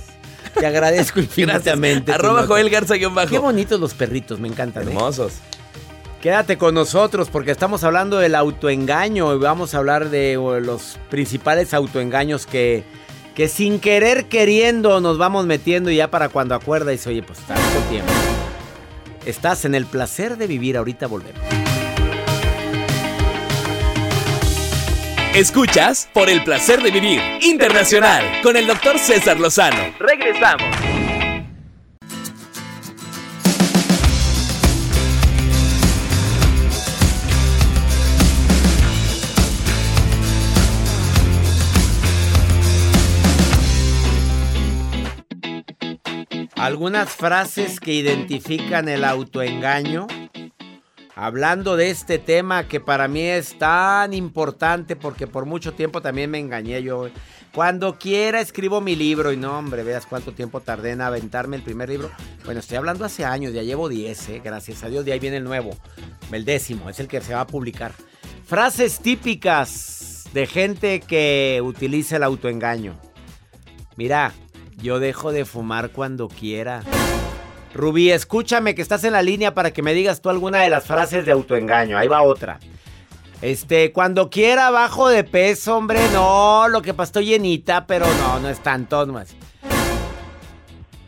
Te 0.58 0.66
agradezco 0.66 1.20
infinitamente. 1.20 2.12
Arroba. 2.12 2.46
Joel 2.46 2.70
Garza 2.70 2.94
bajo. 3.10 3.30
Qué 3.30 3.38
bonitos 3.38 3.80
los 3.80 3.94
perritos, 3.94 4.40
me 4.40 4.48
encantan. 4.48 4.88
¿eh? 4.88 4.92
Hermosos. 4.92 5.34
Quédate 6.22 6.56
con 6.56 6.74
nosotros 6.74 7.28
porque 7.30 7.50
estamos 7.50 7.84
hablando 7.84 8.18
del 8.18 8.34
autoengaño 8.34 9.34
y 9.34 9.38
vamos 9.38 9.74
a 9.74 9.78
hablar 9.78 10.08
de 10.08 10.36
los 10.62 10.98
principales 11.10 11.74
autoengaños 11.74 12.46
que, 12.46 12.82
que 13.34 13.46
sin 13.46 13.78
querer 13.78 14.24
queriendo 14.26 15.02
nos 15.02 15.18
vamos 15.18 15.44
metiendo 15.44 15.90
y 15.90 15.96
ya 15.96 16.10
para 16.10 16.30
cuando 16.30 16.54
acuerda 16.54 16.92
y 16.92 16.96
dice, 16.96 17.10
oye, 17.10 17.22
pues 17.22 17.40
tanto 17.40 17.78
tiempo. 17.90 18.10
Estás 19.26 19.66
en 19.66 19.74
el 19.74 19.84
placer 19.84 20.38
de 20.38 20.46
vivir, 20.46 20.78
ahorita 20.78 21.08
volvemos. 21.08 21.42
Escuchas 25.34 26.08
por 26.14 26.30
el 26.30 26.44
placer 26.44 26.80
de 26.80 26.92
vivir 26.92 27.20
internacional 27.40 28.22
con 28.40 28.56
el 28.56 28.68
doctor 28.68 29.00
César 29.00 29.40
Lozano. 29.40 29.92
Regresamos. 29.98 30.62
Algunas 46.54 47.10
frases 47.10 47.80
que 47.80 47.94
identifican 47.94 48.88
el 48.88 49.02
autoengaño. 49.02 50.06
Hablando 51.16 51.76
de 51.76 51.90
este 51.90 52.18
tema 52.18 52.66
que 52.66 52.80
para 52.80 53.06
mí 53.06 53.22
es 53.22 53.56
tan 53.56 54.12
importante 54.12 54.96
porque 54.96 55.28
por 55.28 55.46
mucho 55.46 55.72
tiempo 55.72 56.02
también 56.02 56.30
me 56.30 56.40
engañé 56.40 56.82
yo. 56.82 57.08
Cuando 57.54 57.98
quiera 58.00 58.40
escribo 58.40 58.80
mi 58.80 58.96
libro 58.96 59.32
y 59.32 59.36
no, 59.36 59.56
hombre, 59.56 59.84
veas 59.84 60.06
cuánto 60.06 60.32
tiempo 60.32 60.60
tardé 60.60 60.90
en 60.90 61.00
aventarme 61.00 61.54
el 61.54 61.62
primer 61.62 61.88
libro. 61.88 62.10
Bueno, 62.44 62.58
estoy 62.58 62.78
hablando 62.78 63.04
hace 63.04 63.24
años, 63.24 63.52
ya 63.52 63.62
llevo 63.62 63.88
10, 63.88 64.28
eh, 64.28 64.40
gracias 64.42 64.82
a 64.82 64.88
Dios, 64.88 65.04
de 65.04 65.12
ahí 65.12 65.20
viene 65.20 65.36
el 65.36 65.44
nuevo, 65.44 65.70
el 66.32 66.44
décimo, 66.44 66.90
es 66.90 66.98
el 66.98 67.06
que 67.06 67.20
se 67.20 67.32
va 67.32 67.42
a 67.42 67.46
publicar. 67.46 67.92
Frases 68.44 68.98
típicas 68.98 70.24
de 70.32 70.48
gente 70.48 70.98
que 70.98 71.60
utiliza 71.62 72.16
el 72.16 72.24
autoengaño. 72.24 72.96
Mira, 73.96 74.32
yo 74.78 74.98
dejo 74.98 75.30
de 75.30 75.44
fumar 75.44 75.90
cuando 75.90 76.26
quiera. 76.26 76.82
Rubí, 77.74 78.12
escúchame 78.12 78.76
que 78.76 78.82
estás 78.82 79.02
en 79.02 79.12
la 79.12 79.22
línea 79.22 79.52
para 79.52 79.72
que 79.72 79.82
me 79.82 79.92
digas 79.94 80.20
tú 80.20 80.30
alguna 80.30 80.62
de 80.62 80.70
las 80.70 80.84
frases 80.84 81.26
de 81.26 81.32
autoengaño. 81.32 81.98
Ahí 81.98 82.06
va 82.06 82.22
otra. 82.22 82.60
Este, 83.42 83.92
cuando 83.92 84.30
quiera 84.30 84.70
bajo 84.70 85.08
de 85.08 85.24
peso, 85.24 85.76
hombre, 85.76 86.00
no, 86.12 86.68
lo 86.68 86.80
que 86.82 86.94
pasa 86.94 87.08
estoy 87.08 87.26
llenita, 87.26 87.86
pero 87.86 88.06
no, 88.06 88.38
no 88.38 88.48
es 88.48 88.60
tanto 88.60 89.04
más. 89.08 89.34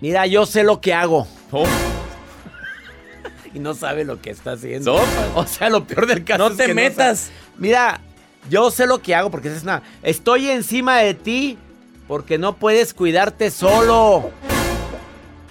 Mira, 0.01 0.27
yo 0.27 0.45
sé 0.45 0.65
lo 0.65 0.81
que 0.81 0.93
hago. 0.93 1.27
y 3.55 3.61
no 3.61 3.73
sabe 3.73 4.05
lo 4.05 4.21
que 4.21 4.31
está 4.31 4.53
haciendo. 4.53 5.01
O 5.37 5.47
sea, 5.47 5.71
lo 5.71 5.87
peor 5.87 6.07
del 6.07 6.25
caso 6.25 6.39
No 6.39 6.51
es 6.51 6.57
te 6.57 6.67
que 6.67 6.75
metas. 6.75 7.31
Mira, 7.57 8.01
yo 8.51 8.73
sé 8.73 8.87
lo 8.87 9.01
que 9.01 9.15
hago 9.15 9.31
porque 9.31 9.49
es 9.49 9.63
una. 9.63 9.83
Estoy 10.03 10.51
encima 10.51 10.99
de 10.99 11.15
ti 11.15 11.59
porque 12.09 12.39
no 12.39 12.57
puedes 12.57 12.93
cuidarte 12.93 13.53
solo. 13.53 14.33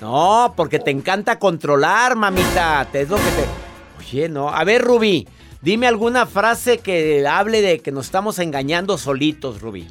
No, 0.01 0.53
porque 0.55 0.79
te 0.79 0.91
encanta 0.91 1.39
controlar, 1.39 2.15
mamita. 2.15 2.87
Te 2.91 3.01
es 3.01 3.09
lo 3.09 3.17
que 3.17 3.23
te. 3.23 3.45
Oye, 3.99 4.29
no. 4.29 4.49
A 4.49 4.63
ver, 4.63 4.81
Rubí, 4.81 5.27
dime 5.61 5.87
alguna 5.87 6.25
frase 6.25 6.79
que 6.79 7.25
hable 7.27 7.61
de 7.61 7.79
que 7.79 7.91
nos 7.91 8.05
estamos 8.05 8.39
engañando 8.39 8.97
solitos, 8.97 9.61
Rubí. 9.61 9.87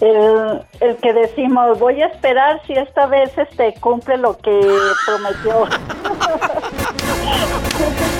El, 0.00 0.62
el 0.80 0.96
que 0.96 1.12
decimos, 1.12 1.78
voy 1.78 2.02
a 2.02 2.06
esperar 2.06 2.60
si 2.66 2.72
esta 2.72 3.06
vez 3.06 3.30
este 3.38 3.74
cumple 3.80 4.16
lo 4.16 4.36
que 4.38 4.60
prometió. 5.06 5.66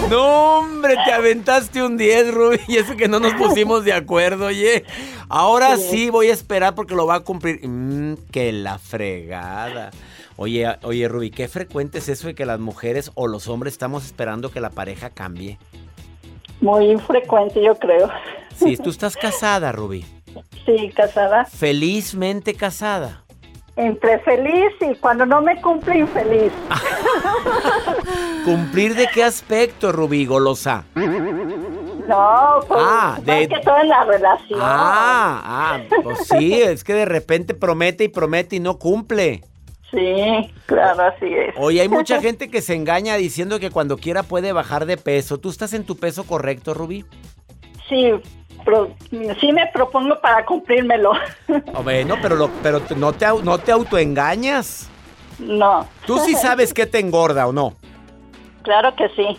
No, 0.09 0.59
hombre, 0.59 0.95
te 1.07 1.13
aventaste 1.13 1.83
un 1.83 1.97
10, 1.97 2.35
Rubí, 2.35 2.59
y 2.69 2.77
eso 2.77 2.97
que 2.97 3.09
no 3.09 3.19
nos 3.19 3.33
pusimos 3.33 3.83
de 3.83 3.95
acuerdo, 3.95 4.47
oye. 4.47 4.85
Ahora 5.29 5.79
sí 5.79 6.11
voy 6.11 6.29
a 6.29 6.35
esperar 6.35 6.75
porque 6.75 6.95
lo 6.95 7.07
va 7.07 7.15
a 7.17 7.21
cumplir. 7.21 7.67
Mmm, 7.67 8.17
que 8.31 8.53
la 8.53 8.79
fregada. 8.79 9.91
Oye, 10.37 10.67
oye, 10.83 11.09
Rubí, 11.09 11.31
qué 11.31 11.47
frecuente 11.49 11.99
es 11.99 12.09
eso 12.09 12.27
de 12.29 12.35
que 12.35 12.47
las 12.47 12.59
mujeres 12.59 13.11
o 13.15 13.27
los 13.27 13.49
hombres 13.49 13.75
estamos 13.75 14.05
esperando 14.05 14.51
que 14.51 14.61
la 14.61 14.71
pareja 14.71 15.11
cambie. 15.11 15.59
Muy 16.61 16.97
frecuente, 16.99 17.63
yo 17.63 17.75
creo. 17.77 18.09
Si 18.55 18.77
tú 18.77 18.91
estás 18.91 19.17
casada, 19.17 19.73
Rubí, 19.73 20.05
Sí, 20.65 20.91
casada. 20.95 21.45
felizmente 21.45 22.55
casada. 22.55 23.25
Entre 23.75 24.19
feliz 24.21 24.71
y 24.81 24.95
cuando 24.97 25.25
no 25.27 25.41
me 25.41 25.61
cumple, 25.61 25.99
infeliz. 26.01 26.53
¿Cumplir 28.45 28.95
de 28.95 29.07
qué 29.13 29.25
aspecto, 29.25 29.93
Rubí, 29.93 30.27
golosa? 30.27 30.85
No, 30.95 32.61
pues, 32.69 32.81
Ah, 32.85 33.19
de- 33.23 33.49
que 33.49 33.61
todo 33.61 33.79
en 33.81 33.89
la 33.89 34.05
relación. 34.05 34.61
Ah, 34.63 35.41
ah, 35.45 35.79
pues 36.03 36.19
sí, 36.29 36.61
es 36.61 36.85
que 36.85 36.95
de 36.95 37.05
repente 37.07 37.55
promete 37.55 38.05
y 38.05 38.09
promete 38.09 38.57
y 38.57 38.61
no 38.61 38.79
cumple. 38.79 39.43
Sí, 39.93 40.51
claro, 40.67 41.03
así 41.05 41.27
es. 41.27 41.55
Oye, 41.59 41.81
hay 41.83 41.89
mucha 41.89 42.21
gente 42.23 42.49
que 42.51 42.63
se 42.63 42.75
engaña 42.75 43.17
diciendo 43.17 43.61
que 43.61 43.71
cuando 43.71 43.99
quiera 43.99 44.23
puede 44.25 44.53
bajar 44.53 44.87
de 44.87 44.97
peso. 44.97 45.39
¿Tú 45.39 45.51
estás 45.51 45.75
en 45.75 45.85
tu 45.85 45.97
peso 45.97 46.25
correcto, 46.25 46.73
Rubí? 46.75 47.05
Sí, 47.89 48.11
pro- 48.65 48.95
sí 49.41 49.53
me 49.53 49.67
propongo 49.73 50.19
para 50.21 50.45
cumplírmelo. 50.47 51.13
Oh, 51.75 51.83
Bueno, 51.83 52.17
pero, 52.23 52.37
lo- 52.37 52.51
pero 52.63 52.81
no, 52.97 53.13
te, 53.13 53.27
no 53.45 53.59
te 53.59 53.71
autoengañas. 53.73 54.89
no. 55.39 55.87
Tú 56.07 56.19
sí 56.21 56.35
sabes 56.41 56.73
qué 56.73 56.87
te 56.87 56.99
engorda 56.99 57.47
o 57.47 57.53
no. 57.53 57.75
Claro 58.63 58.95
que 58.97 59.09
sí. 59.11 59.39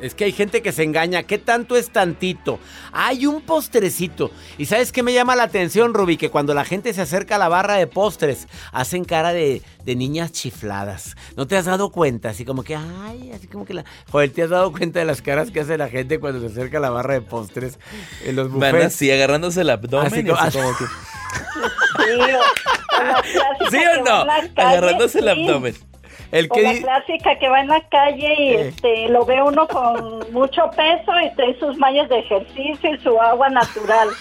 Es 0.00 0.14
que 0.14 0.24
hay 0.24 0.32
gente 0.32 0.62
que 0.62 0.72
se 0.72 0.82
engaña. 0.82 1.22
¿Qué 1.22 1.38
tanto 1.38 1.76
es 1.76 1.90
tantito? 1.90 2.58
Hay 2.92 3.26
un 3.26 3.40
postrecito. 3.42 4.30
¿Y 4.58 4.66
sabes 4.66 4.92
qué 4.92 5.02
me 5.02 5.12
llama 5.12 5.36
la 5.36 5.44
atención, 5.44 5.94
Ruby? 5.94 6.16
Que 6.16 6.30
cuando 6.30 6.54
la 6.54 6.64
gente 6.64 6.92
se 6.92 7.02
acerca 7.02 7.36
a 7.36 7.38
la 7.38 7.48
barra 7.48 7.74
de 7.74 7.86
postres, 7.86 8.48
hacen 8.72 9.04
cara 9.04 9.32
de, 9.32 9.62
de 9.84 9.96
niñas 9.96 10.32
chifladas. 10.32 11.16
¿No 11.36 11.46
te 11.46 11.56
has 11.56 11.64
dado 11.64 11.90
cuenta? 11.90 12.30
Así 12.30 12.44
como 12.44 12.62
que, 12.62 12.76
ay, 12.76 13.30
así 13.34 13.46
como 13.46 13.64
que 13.64 13.74
la... 13.74 13.84
Joder, 14.10 14.30
¿te 14.30 14.42
has 14.42 14.50
dado 14.50 14.72
cuenta 14.72 14.98
de 14.98 15.04
las 15.04 15.22
caras 15.22 15.50
que 15.50 15.60
hace 15.60 15.78
la 15.78 15.88
gente 15.88 16.18
cuando 16.20 16.40
se 16.40 16.46
acerca 16.52 16.78
a 16.78 16.80
la 16.80 16.90
barra 16.90 17.14
de 17.14 17.22
postres 17.22 17.78
en 18.24 18.36
los 18.36 18.50
Van 18.50 18.72
buffets? 18.72 18.94
así 18.94 19.10
agarrándose 19.10 19.60
el 19.62 19.70
abdomen. 19.70 20.06
Así 20.12 20.20
y 20.20 20.24
como- 20.24 20.40
así 20.40 20.58
como 20.58 20.76
que- 20.76 20.84
Sí, 20.84 22.10
o- 22.10 22.24
o 23.00 23.04
la 23.04 23.22
clásica 23.22 23.70
¿Sí 23.70 23.78
que 23.78 23.86
o 24.00 24.04
va 24.04 24.24
no? 24.54 24.62
Agarrándose 24.62 25.18
el 25.18 25.24
sí. 25.24 25.30
abdomen. 25.30 25.74
El 26.34 26.48
O 26.50 26.60
la 26.60 26.72
clásica 26.74 27.38
que 27.38 27.48
va 27.48 27.60
en 27.60 27.68
la 27.68 27.80
calle 27.88 28.34
y 28.38 28.48
Eh. 28.54 28.68
este 28.68 29.08
lo 29.08 29.24
ve 29.24 29.40
uno 29.42 29.66
con 29.68 30.24
mucho 30.32 30.62
peso 30.76 31.12
y 31.24 31.34
trae 31.36 31.58
sus 31.58 31.76
mallas 31.78 32.08
de 32.08 32.18
ejercicio 32.18 32.94
y 32.94 32.98
su 32.98 33.20
agua 33.20 33.48
natural. 33.50 34.08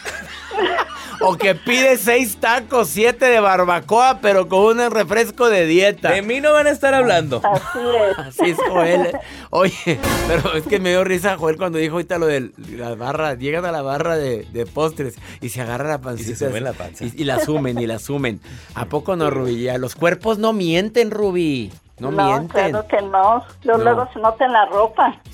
O 1.20 1.36
que 1.38 1.56
pide 1.56 1.96
seis 1.98 2.38
tacos, 2.38 2.90
siete 2.90 3.26
de 3.28 3.40
barbacoa, 3.40 4.20
pero 4.22 4.48
con 4.50 4.80
un 4.80 4.92
refresco 4.92 5.48
de 5.50 5.66
dieta. 5.66 6.12
De 6.12 6.22
mí 6.22 6.42
no 6.42 6.52
van 6.54 6.68
a 6.68 6.72
estar 6.72 6.94
hablando. 6.94 7.42
Así 7.44 7.80
es. 7.80 8.18
Así 8.42 8.50
es, 8.52 8.58
Joel. 8.70 9.12
Oye, 9.52 10.00
pero 10.28 10.54
es 10.56 10.64
que 10.66 10.80
me 10.80 10.90
dio 10.90 11.04
risa, 11.04 11.38
Joel, 11.38 11.56
cuando 11.58 11.78
dijo 11.78 11.94
ahorita 11.94 12.18
lo 12.18 12.26
de 12.26 12.50
la 12.76 12.96
barra. 12.96 13.36
Llegan 13.36 13.64
a 13.66 13.72
la 13.72 13.82
barra 13.82 14.18
de, 14.18 14.46
de 14.52 14.66
postres 14.66 15.16
y 15.40 15.50
se 15.50 15.62
agarra 15.62 15.88
la 15.88 16.02
pancita. 16.02 16.32
Y 16.32 16.36
se 16.36 16.50
suben 16.50 16.64
la 16.64 16.74
panza. 16.74 17.06
Y, 17.06 17.14
y 17.16 17.24
la 17.24 17.40
sumen, 17.40 17.80
y 17.80 17.88
la 17.88 18.00
sumen. 18.00 18.42
¿A 18.76 18.86
poco 18.86 19.16
no, 19.16 19.30
Rubí? 19.30 19.64
Ya, 19.64 19.78
Los 19.78 19.96
cuerpos 19.96 20.40
no 20.40 20.52
mienten, 20.52 21.10
Rubí. 21.12 21.72
No, 22.12 22.24
mienten. 22.26 22.72
claro 22.72 22.88
que 22.88 23.02
no. 23.02 23.44
Luego, 23.64 23.78
No. 23.80 23.84
luego 23.84 24.10
se 24.14 24.20
nota 24.20 24.46
en 24.46 24.54
la 24.54 24.66
ropa. 24.66 25.16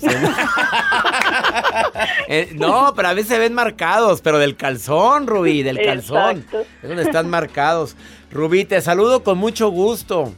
Eh, 2.28 2.50
no, 2.54 2.92
pero 2.94 3.08
a 3.08 3.12
veces 3.14 3.28
se 3.28 3.38
ven 3.38 3.52
marcados, 3.54 4.20
pero 4.20 4.38
del 4.38 4.56
calzón, 4.56 5.26
Rubí, 5.26 5.62
del 5.62 5.80
calzón. 5.82 6.38
Exacto. 6.38 6.60
Es 6.82 6.88
donde 6.88 7.02
están 7.02 7.28
marcados. 7.28 7.96
Rubí, 8.30 8.64
te 8.64 8.80
saludo 8.80 9.22
con 9.24 9.36
mucho 9.38 9.68
gusto. 9.70 10.32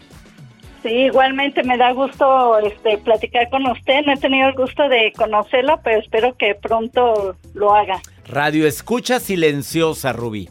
Sí, 0.82 0.88
igualmente 0.88 1.62
me 1.62 1.76
da 1.76 1.92
gusto 1.92 2.58
este 2.58 2.98
platicar 2.98 3.48
con 3.50 3.66
usted. 3.70 4.00
No 4.06 4.12
he 4.14 4.16
tenido 4.16 4.48
el 4.48 4.54
gusto 4.54 4.88
de 4.88 5.12
conocerlo, 5.16 5.80
pero 5.84 6.00
espero 6.00 6.34
que 6.36 6.54
pronto 6.54 7.36
lo 7.54 7.74
haga. 7.74 8.00
Radio 8.26 8.66
escucha 8.66 9.20
silenciosa, 9.20 10.12
Rubí. 10.12 10.48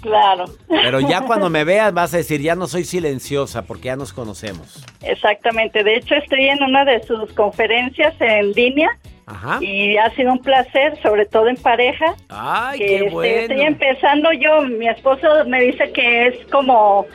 Claro. 0.00 0.44
Pero 0.68 1.00
ya 1.00 1.20
cuando 1.26 1.50
me 1.50 1.64
veas 1.64 1.92
vas 1.92 2.14
a 2.14 2.18
decir, 2.18 2.40
ya 2.40 2.54
no 2.54 2.66
soy 2.66 2.84
silenciosa 2.84 3.62
porque 3.62 3.86
ya 3.86 3.96
nos 3.96 4.12
conocemos. 4.12 4.84
Exactamente. 5.02 5.82
De 5.82 5.96
hecho, 5.96 6.14
estoy 6.14 6.48
en 6.48 6.62
una 6.62 6.84
de 6.84 7.02
sus 7.04 7.32
conferencias 7.32 8.14
en 8.20 8.52
línea 8.52 8.90
Ajá. 9.26 9.58
y 9.60 9.96
ha 9.96 10.10
sido 10.10 10.32
un 10.32 10.40
placer, 10.40 11.00
sobre 11.02 11.26
todo 11.26 11.48
en 11.48 11.56
pareja. 11.56 12.14
Ay, 12.28 12.78
que, 12.78 12.86
qué 12.86 12.96
este, 12.96 13.10
bueno. 13.10 13.34
Estoy 13.34 13.60
empezando 13.62 14.32
yo, 14.32 14.62
mi 14.62 14.88
esposo 14.88 15.26
me 15.46 15.60
dice 15.62 15.90
que 15.92 16.28
es 16.28 16.46
como 16.50 17.06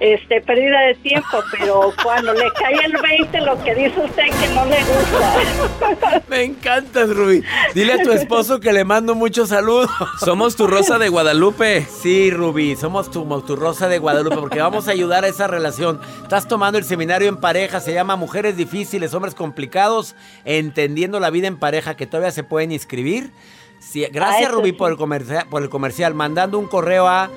este 0.00 0.40
pérdida 0.40 0.80
de 0.80 0.94
tiempo, 0.94 1.44
pero 1.52 1.92
cuando 2.02 2.32
le 2.32 2.50
cae 2.58 2.74
el 2.86 2.96
20 3.00 3.40
lo 3.42 3.62
que 3.62 3.74
dice 3.74 4.00
usted 4.00 4.22
que 4.40 4.48
no 4.54 4.64
le 4.64 4.78
gusta. 4.78 6.22
Me 6.28 6.42
encantas, 6.42 7.14
Rubí. 7.14 7.42
Dile 7.74 7.92
a 7.92 8.02
tu 8.02 8.10
esposo 8.10 8.60
que 8.60 8.72
le 8.72 8.84
mando 8.84 9.14
muchos 9.14 9.50
saludos. 9.50 9.90
Somos 10.18 10.56
tu 10.56 10.66
rosa 10.66 10.98
de 10.98 11.10
Guadalupe. 11.10 11.82
Sí, 11.82 12.30
Rubí, 12.30 12.76
somos 12.76 13.10
tu, 13.10 13.24
tu 13.42 13.56
rosa 13.56 13.88
de 13.88 13.98
Guadalupe 13.98 14.36
porque 14.38 14.60
vamos 14.60 14.88
a 14.88 14.92
ayudar 14.92 15.24
a 15.24 15.28
esa 15.28 15.46
relación. 15.46 16.00
Estás 16.22 16.48
tomando 16.48 16.78
el 16.78 16.84
seminario 16.84 17.28
en 17.28 17.36
pareja, 17.36 17.80
se 17.80 17.92
llama 17.92 18.16
Mujeres 18.16 18.56
Difíciles, 18.56 19.12
Hombres 19.12 19.34
Complicados, 19.34 20.16
entendiendo 20.46 21.20
la 21.20 21.28
vida 21.28 21.46
en 21.46 21.58
pareja 21.58 21.96
que 21.96 22.06
todavía 22.06 22.30
se 22.30 22.42
pueden 22.42 22.72
inscribir. 22.72 23.32
Sí, 23.80 24.06
gracias, 24.12 24.50
Rubí, 24.50 24.72
por 24.72 24.90
el, 24.90 24.96
comercial, 24.96 25.46
por 25.50 25.62
el 25.62 25.68
comercial, 25.68 26.14
mandando 26.14 26.58
un 26.58 26.68
correo 26.68 27.06
a 27.06 27.30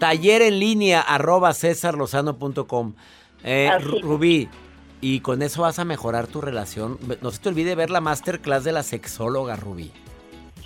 taller 0.00 0.42
en 0.42 0.58
línea 0.58 1.00
arroba 1.00 1.54
cesarlozano.com. 1.54 2.94
Eh. 3.44 3.70
Ru- 3.80 4.00
Rubí, 4.02 4.48
y 5.00 5.20
con 5.20 5.40
eso 5.42 5.62
vas 5.62 5.78
a 5.78 5.84
mejorar 5.84 6.26
tu 6.26 6.40
relación. 6.40 6.98
No 7.22 7.30
se 7.30 7.38
te 7.38 7.48
olvide 7.48 7.76
ver 7.76 7.90
la 7.90 8.00
masterclass 8.00 8.64
de 8.64 8.72
la 8.72 8.82
sexóloga, 8.82 9.54
Rubí. 9.54 9.92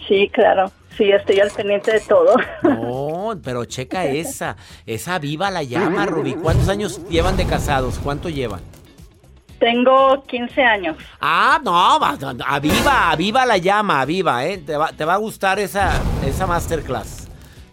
Sí, 0.09 0.31
claro. 0.33 0.70
Sí, 0.97 1.11
estoy 1.11 1.40
al 1.40 1.51
pendiente 1.51 1.92
de 1.92 2.01
todo. 2.01 2.35
No, 2.62 3.35
pero 3.42 3.64
checa 3.64 4.07
esa. 4.07 4.57
Esa 4.87 5.18
viva 5.18 5.51
la 5.51 5.62
llama, 5.62 6.07
Rubí. 6.07 6.35
¿Cuántos 6.35 6.68
años 6.68 7.01
llevan 7.09 7.37
de 7.37 7.47
casados? 7.47 7.99
¿Cuánto 8.03 8.29
llevan? 8.29 8.61
Tengo 9.59 10.23
15 10.25 10.62
años. 10.62 10.97
Ah, 11.20 11.59
no, 11.64 11.73
va- 12.01 12.16
no, 12.20 12.35
no, 12.35 12.44
aviva, 12.47 13.11
aviva 13.11 13.47
la 13.47 13.57
llama, 13.57 14.01
aviva, 14.03 14.44
¿eh? 14.44 14.59
Te 14.59 14.77
va, 14.77 14.92
te 14.92 15.05
va 15.05 15.14
a 15.14 15.18
gustar 15.18 15.59
esa, 15.59 16.01
esa 16.27 16.47
masterclass. 16.47 17.29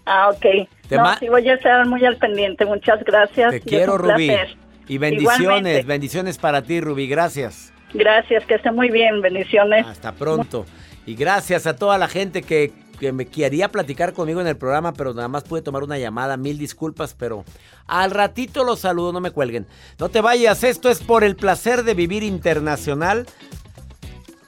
Ah, 0.05 0.29
ok. 0.29 0.67
Te 0.91 0.97
no, 0.97 1.17
sí, 1.19 1.29
voy 1.29 1.47
a 1.47 1.53
estar 1.53 1.87
muy 1.87 2.03
al 2.03 2.17
pendiente. 2.17 2.65
Muchas 2.65 3.01
gracias. 3.05 3.51
Te 3.51 3.57
y 3.57 3.61
quiero, 3.61 3.97
Rubí. 3.97 4.27
placer. 4.27 4.57
Y 4.89 4.97
bendiciones, 4.97 5.39
Igualmente. 5.39 5.83
bendiciones 5.83 6.37
para 6.37 6.63
ti, 6.63 6.81
Rubí. 6.81 7.07
Gracias. 7.07 7.71
Gracias, 7.93 8.45
que 8.45 8.55
esté 8.55 8.71
muy 8.71 8.89
bien. 8.91 9.21
Bendiciones. 9.21 9.87
Hasta 9.87 10.11
pronto. 10.11 10.65
Y 11.05 11.15
gracias 11.15 11.65
a 11.65 11.77
toda 11.77 11.97
la 11.97 12.09
gente 12.09 12.41
que, 12.41 12.73
que 12.99 13.13
me 13.13 13.25
quería 13.25 13.69
platicar 13.69 14.11
conmigo 14.11 14.41
en 14.41 14.47
el 14.47 14.57
programa, 14.57 14.91
pero 14.91 15.13
nada 15.13 15.29
más 15.29 15.45
pude 15.45 15.61
tomar 15.61 15.83
una 15.83 15.97
llamada. 15.97 16.35
Mil 16.35 16.57
disculpas, 16.57 17.15
pero 17.17 17.45
al 17.87 18.11
ratito 18.11 18.65
los 18.65 18.81
saludo, 18.81 19.13
no 19.13 19.21
me 19.21 19.31
cuelguen. 19.31 19.67
No 19.97 20.09
te 20.09 20.19
vayas, 20.19 20.65
esto 20.65 20.89
es 20.89 21.01
por 21.01 21.23
el 21.23 21.37
placer 21.37 21.83
de 21.83 21.93
vivir 21.93 22.23
internacional. 22.23 23.27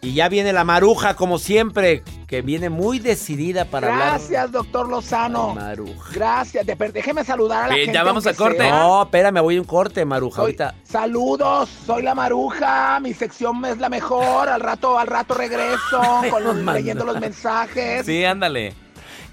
Y 0.04 0.14
ya 0.16 0.28
viene 0.28 0.52
la 0.52 0.66
maruja, 0.66 1.16
como 1.16 1.40
siempre, 1.40 2.04
que 2.28 2.42
viene 2.42 2.70
muy 2.70 3.00
decidida 3.00 3.64
para 3.66 3.88
Gracias, 3.88 4.52
doctor 4.52 4.90
Lozano. 4.90 5.52
hablar. 5.52 5.78
Maruja. 5.80 6.12
Gracias. 6.14 6.66
De- 6.66 6.76
déjeme 6.76 7.24
saludar 7.24 7.64
a 7.64 7.68
la 7.70 7.78
Eh, 7.78 7.90
ya 7.92 8.04
vamos 8.04 8.28
a 8.28 8.34
corte. 8.34 8.58
sea. 8.58 8.80
No, 8.80 9.04
espérame, 9.04 9.40
voy 9.42 9.56
a 9.56 9.62
un 9.62 9.66
corte, 9.66 10.04
Maruja. 10.04 10.36
Soy- 10.36 10.42
Ahorita. 10.44 10.76
Saludos, 10.84 11.70
soy 11.86 12.04
la 12.04 12.14
Maruja, 12.16 13.00
mi 13.00 13.14
sección 13.14 13.64
es 13.64 13.78
la 13.78 13.88
mejor, 13.88 14.50
al 14.50 14.60
rato, 14.60 15.00
al 15.00 15.08
rato 15.08 15.36
regreso 15.36 16.02
con 16.30 16.44
los- 16.44 16.56
Manda. 16.58 16.74
leyendo 16.74 17.06
los 17.06 17.18
mensajes. 17.22 18.06
Sí, 18.06 18.26
ándale. 18.26 18.74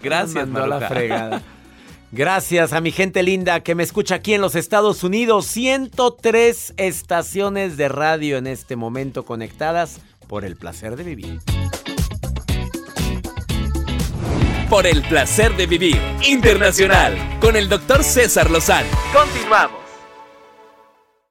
Gracias, 0.01 0.47
Mandó 0.47 0.63
a 0.63 0.67
la 0.69 0.75
Maruja. 0.77 0.89
fregada. 0.89 1.43
Gracias 2.13 2.73
a 2.73 2.81
mi 2.81 2.91
gente 2.93 3.23
linda 3.25 3.61
que 3.61 3.75
me 3.75 3.83
escucha 3.83 4.17
aquí 4.17 4.35
en 4.35 4.41
los 4.41 4.55
Estados 4.55 5.03
Unidos. 5.05 5.47
103 5.47 6.75
estaciones 6.77 7.77
de 7.77 7.89
radio 7.89 8.37
en 8.37 8.47
este 8.47 8.75
momento 8.77 9.25
conectadas 9.25 10.01
por 10.31 10.45
el 10.45 10.55
placer 10.55 10.95
de 10.95 11.03
vivir. 11.03 11.41
Por 14.69 14.87
el 14.87 15.03
placer 15.03 15.57
de 15.57 15.67
vivir 15.67 16.01
internacional 16.25 17.17
con 17.41 17.57
el 17.57 17.69
doctor 17.69 18.05
César 18.05 18.49
Lozano. 18.49 18.87
Continuamos. 19.13 19.90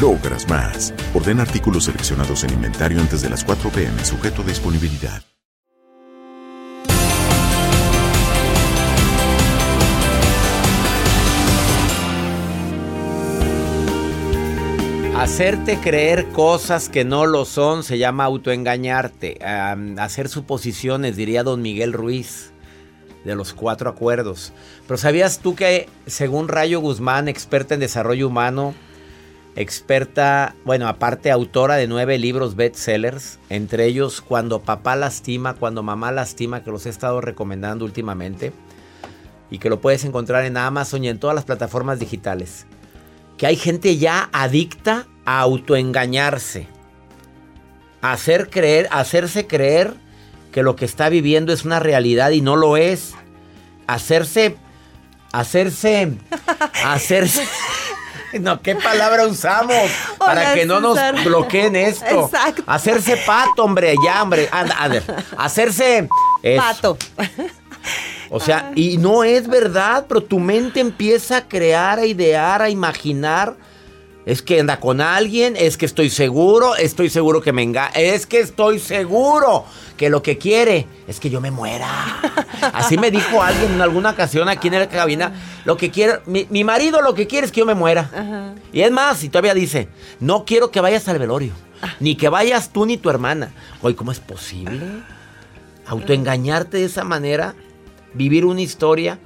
logras 0.00 0.48
más. 0.48 0.94
Orden 1.14 1.40
artículos 1.40 1.84
seleccionados 1.84 2.44
en 2.44 2.52
inventario 2.54 3.00
antes 3.00 3.22
de 3.22 3.30
las 3.30 3.44
4 3.44 3.70
pm, 3.70 4.04
sujeto 4.04 4.42
a 4.42 4.44
disponibilidad. 4.44 5.22
Hacerte 15.22 15.78
creer 15.78 16.30
cosas 16.30 16.88
que 16.88 17.04
no 17.04 17.26
lo 17.26 17.44
son 17.44 17.84
se 17.84 17.96
llama 17.96 18.24
autoengañarte. 18.24 19.38
Hacer 19.98 20.28
suposiciones, 20.28 21.14
diría 21.14 21.44
don 21.44 21.62
Miguel 21.62 21.92
Ruiz, 21.92 22.52
de 23.24 23.36
los 23.36 23.52
cuatro 23.52 23.88
acuerdos. 23.88 24.52
Pero 24.88 24.98
¿sabías 24.98 25.38
tú 25.38 25.54
que, 25.54 25.88
según 26.06 26.48
Rayo 26.48 26.80
Guzmán, 26.80 27.28
experta 27.28 27.74
en 27.74 27.80
desarrollo 27.80 28.26
humano, 28.26 28.74
experta, 29.56 30.54
bueno, 30.64 30.88
aparte 30.88 31.30
autora 31.30 31.76
de 31.76 31.86
nueve 31.86 32.18
libros 32.18 32.56
bestsellers, 32.56 33.38
entre 33.50 33.86
ellos 33.86 34.20
Cuando 34.20 34.62
papá 34.62 34.96
lastima, 34.96 35.54
Cuando 35.54 35.82
mamá 35.82 36.12
lastima, 36.12 36.62
que 36.62 36.70
los 36.70 36.86
he 36.86 36.90
estado 36.90 37.20
recomendando 37.20 37.84
últimamente, 37.84 38.52
y 39.50 39.58
que 39.58 39.68
lo 39.68 39.80
puedes 39.80 40.04
encontrar 40.04 40.44
en 40.44 40.56
Amazon 40.56 41.04
y 41.04 41.08
en 41.08 41.18
todas 41.18 41.34
las 41.34 41.44
plataformas 41.44 41.98
digitales? 41.98 42.66
que 43.42 43.48
hay 43.48 43.56
gente 43.56 43.96
ya 43.96 44.28
adicta 44.32 45.08
a 45.24 45.40
autoengañarse. 45.40 46.68
A 48.00 48.12
hacer 48.12 48.50
creer, 48.50 48.86
hacerse 48.92 49.48
creer 49.48 49.94
que 50.52 50.62
lo 50.62 50.76
que 50.76 50.84
está 50.84 51.08
viviendo 51.08 51.52
es 51.52 51.64
una 51.64 51.80
realidad 51.80 52.30
y 52.30 52.40
no 52.40 52.54
lo 52.54 52.76
es. 52.76 53.14
Hacerse, 53.88 54.56
hacerse, 55.32 56.18
hacerse. 56.84 57.42
No, 58.40 58.60
¿qué 58.60 58.74
palabra 58.74 59.26
usamos? 59.26 59.90
Para 60.18 60.40
Hola, 60.40 60.54
que 60.54 60.66
no 60.66 60.80
nos 60.80 60.98
bloqueen 61.24 61.76
esto. 61.76 62.24
Exacto. 62.24 62.62
Hacerse 62.66 63.16
pato, 63.18 63.64
hombre, 63.64 63.94
ya, 64.04 64.22
hombre. 64.22 64.48
Anda, 64.50 64.76
a 64.78 64.88
ver, 64.88 65.02
hacerse. 65.36 66.08
Pato. 66.56 66.96
O 68.30 68.40
sea, 68.40 68.72
y 68.74 68.96
no 68.96 69.24
es 69.24 69.46
verdad, 69.46 70.06
pero 70.08 70.22
tu 70.22 70.38
mente 70.38 70.80
empieza 70.80 71.38
a 71.38 71.48
crear, 71.48 71.98
a 71.98 72.06
idear, 72.06 72.62
a 72.62 72.70
imaginar. 72.70 73.56
Es 74.24 74.40
que 74.40 74.60
anda 74.60 74.78
con 74.78 75.00
alguien, 75.00 75.56
es 75.56 75.76
que 75.76 75.84
estoy 75.84 76.08
seguro, 76.08 76.76
estoy 76.76 77.10
seguro 77.10 77.40
que 77.40 77.52
me 77.52 77.62
engaña, 77.62 77.90
es 77.94 78.26
que 78.26 78.38
estoy 78.38 78.78
seguro 78.78 79.64
que 79.96 80.10
lo 80.10 80.22
que 80.22 80.38
quiere 80.38 80.86
es 81.08 81.18
que 81.18 81.28
yo 81.28 81.40
me 81.40 81.50
muera. 81.50 81.88
Así 82.72 82.96
me 82.96 83.10
dijo 83.10 83.42
alguien 83.42 83.72
en 83.72 83.80
alguna 83.80 84.10
ocasión 84.10 84.48
aquí 84.48 84.68
en 84.68 84.74
la 84.74 84.88
cabina, 84.88 85.32
lo 85.64 85.76
que 85.76 85.90
quiere, 85.90 86.20
mi, 86.26 86.46
mi 86.50 86.62
marido 86.62 87.02
lo 87.02 87.14
que 87.14 87.26
quiere 87.26 87.46
es 87.46 87.52
que 87.52 87.60
yo 87.60 87.66
me 87.66 87.74
muera. 87.74 88.10
Ajá. 88.14 88.54
Y 88.72 88.82
es 88.82 88.90
más, 88.92 89.24
y 89.24 89.28
todavía 89.28 89.54
dice, 89.54 89.88
no 90.20 90.44
quiero 90.44 90.70
que 90.70 90.80
vayas 90.80 91.08
al 91.08 91.18
velorio, 91.18 91.52
ni 91.98 92.14
que 92.14 92.28
vayas 92.28 92.72
tú 92.72 92.86
ni 92.86 92.96
tu 92.96 93.10
hermana. 93.10 93.52
Oye, 93.80 93.96
¿cómo 93.96 94.12
es 94.12 94.20
posible? 94.20 94.80
Autoengañarte 95.86 96.76
de 96.76 96.84
esa 96.84 97.02
manera, 97.02 97.56
vivir 98.14 98.44
una 98.44 98.60
historia. 98.60 99.18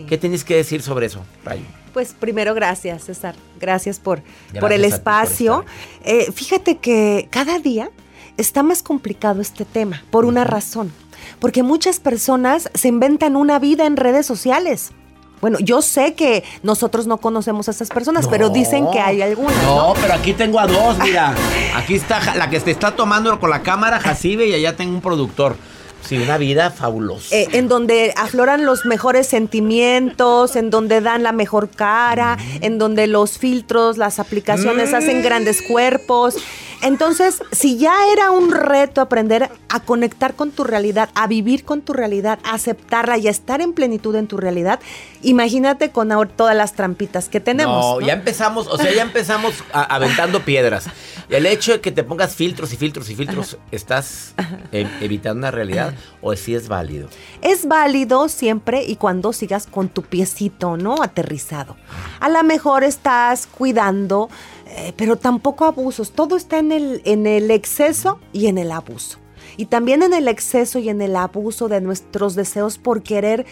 Sí. 0.00 0.06
¿Qué 0.08 0.18
tienes 0.18 0.44
que 0.44 0.56
decir 0.56 0.82
sobre 0.82 1.06
eso, 1.06 1.24
Rayo? 1.44 1.62
Pues 1.92 2.14
primero 2.18 2.54
gracias, 2.54 3.04
César. 3.04 3.34
Gracias 3.58 3.98
por, 3.98 4.20
Gracias 4.20 4.60
por 4.60 4.72
el 4.72 4.82
por 4.82 4.92
espacio. 4.92 5.64
Eh, 6.04 6.30
fíjate 6.32 6.78
que 6.78 7.28
cada 7.30 7.58
día 7.58 7.90
está 8.36 8.62
más 8.62 8.82
complicado 8.82 9.40
este 9.40 9.64
tema 9.64 10.02
por 10.10 10.24
una 10.24 10.44
razón. 10.44 10.92
Porque 11.40 11.62
muchas 11.62 12.00
personas 12.00 12.70
se 12.74 12.88
inventan 12.88 13.36
una 13.36 13.58
vida 13.58 13.86
en 13.86 13.96
redes 13.96 14.26
sociales. 14.26 14.92
Bueno, 15.40 15.58
yo 15.60 15.82
sé 15.82 16.14
que 16.14 16.42
nosotros 16.62 17.06
no 17.06 17.18
conocemos 17.18 17.68
a 17.68 17.70
esas 17.70 17.90
personas, 17.90 18.26
pero 18.26 18.48
dicen 18.48 18.90
que 18.92 18.98
hay 18.98 19.22
algunas. 19.22 19.62
No, 19.62 19.94
pero 20.00 20.14
aquí 20.14 20.32
tengo 20.32 20.58
a 20.58 20.66
dos, 20.66 20.98
mira. 20.98 21.34
Aquí 21.76 21.94
está 21.94 22.34
la 22.34 22.50
que 22.50 22.58
te 22.58 22.72
está 22.72 22.96
tomando 22.96 23.38
con 23.38 23.50
la 23.50 23.62
cámara, 23.62 24.00
Jacibe, 24.00 24.46
y 24.46 24.54
allá 24.54 24.74
tengo 24.76 24.94
un 24.94 25.00
productor. 25.00 25.56
Sí, 26.02 26.16
una 26.16 26.38
vida 26.38 26.70
fabulosa. 26.70 27.34
Eh, 27.34 27.48
en 27.52 27.68
donde 27.68 28.14
afloran 28.16 28.64
los 28.64 28.86
mejores 28.86 29.26
sentimientos, 29.26 30.56
en 30.56 30.70
donde 30.70 31.00
dan 31.00 31.22
la 31.22 31.32
mejor 31.32 31.68
cara, 31.68 32.38
en 32.60 32.78
donde 32.78 33.06
los 33.06 33.38
filtros, 33.38 33.98
las 33.98 34.18
aplicaciones 34.18 34.94
hacen 34.94 35.22
grandes 35.22 35.62
cuerpos. 35.62 36.36
Entonces, 36.82 37.42
si 37.50 37.76
ya 37.76 37.92
era 38.12 38.30
un 38.30 38.52
reto 38.52 39.00
aprender 39.00 39.50
a 39.68 39.80
conectar 39.80 40.34
con 40.34 40.50
tu 40.52 40.64
realidad, 40.64 41.08
a 41.14 41.26
vivir 41.26 41.64
con 41.64 41.80
tu 41.82 41.92
realidad, 41.92 42.38
a 42.44 42.54
aceptarla 42.54 43.18
y 43.18 43.26
a 43.26 43.30
estar 43.30 43.60
en 43.60 43.72
plenitud 43.72 44.14
en 44.14 44.26
tu 44.28 44.36
realidad, 44.36 44.78
imagínate 45.22 45.90
con 45.90 46.12
ahora 46.12 46.30
todas 46.34 46.54
las 46.56 46.74
trampitas 46.74 47.28
que 47.28 47.40
tenemos. 47.40 47.84
No, 47.84 48.00
¿no? 48.00 48.06
ya 48.06 48.12
empezamos, 48.14 48.66
o 48.68 48.76
sea, 48.76 48.92
ya 48.94 49.02
empezamos 49.02 49.54
a- 49.72 49.82
aventando 49.94 50.44
piedras. 50.44 50.86
El 51.28 51.44
hecho 51.46 51.72
de 51.72 51.80
que 51.80 51.92
te 51.92 52.04
pongas 52.04 52.34
filtros 52.34 52.72
y 52.72 52.76
filtros 52.76 53.10
y 53.10 53.14
filtros, 53.14 53.58
¿estás 53.70 54.34
eh, 54.72 54.88
evitando 55.00 55.38
una 55.40 55.50
realidad 55.50 55.92
o 56.22 56.34
si 56.36 56.54
es 56.54 56.68
válido? 56.68 57.08
Es 57.42 57.66
válido 57.66 58.28
siempre 58.28 58.84
y 58.84 58.96
cuando 58.96 59.32
sigas 59.34 59.66
con 59.66 59.88
tu 59.90 60.02
piecito, 60.02 60.76
¿no? 60.78 61.02
Aterrizado. 61.02 61.76
A 62.20 62.28
lo 62.30 62.42
mejor 62.44 62.82
estás 62.82 63.46
cuidando, 63.46 64.30
eh, 64.78 64.92
pero 64.96 65.16
tampoco 65.16 65.64
abusos. 65.64 66.12
Todo 66.12 66.36
está 66.36 66.58
en 66.58 66.72
el, 66.72 67.02
en 67.04 67.26
el 67.26 67.50
exceso 67.50 68.20
y 68.32 68.46
en 68.46 68.58
el 68.58 68.70
abuso. 68.70 69.18
Y 69.56 69.66
también 69.66 70.02
en 70.02 70.14
el 70.14 70.28
exceso 70.28 70.78
y 70.78 70.88
en 70.88 71.02
el 71.02 71.16
abuso 71.16 71.68
de 71.68 71.80
nuestros 71.80 72.34
deseos 72.34 72.78
por 72.78 73.02
querer 73.02 73.44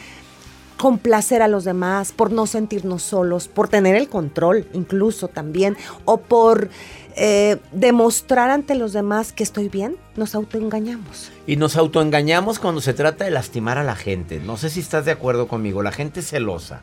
complacer 0.77 1.43
a 1.43 1.49
los 1.49 1.65
demás, 1.65 2.13
por 2.13 2.31
no 2.31 2.47
sentirnos 2.47 3.03
solos, 3.03 3.49
por 3.49 3.69
tener 3.69 3.97
el 3.97 4.09
control 4.09 4.69
incluso 4.73 5.29
también, 5.29 5.77
o 6.05 6.19
por 6.19 6.69
eh, 7.17 7.57
demostrar 7.73 8.51
ante 8.51 8.75
los 8.75 8.93
demás 8.93 9.33
que 9.33 9.43
estoy 9.43 9.69
bien, 9.69 9.97
nos 10.17 10.35
autoengañamos. 10.35 11.33
Y 11.47 11.57
nos 11.57 11.77
autoengañamos 11.77 12.59
cuando 12.59 12.81
se 12.81 12.93
trata 12.93 13.25
de 13.25 13.31
lastimar 13.31 13.79
a 13.79 13.85
la 13.85 13.97
gente. 13.97 14.39
No 14.39 14.57
sé 14.59 14.69
si 14.71 14.81
estás 14.81 15.07
de 15.07 15.13
acuerdo 15.13 15.49
conmigo. 15.49 15.83
La 15.83 15.93
gente 15.93 16.21
celosa, 16.21 16.83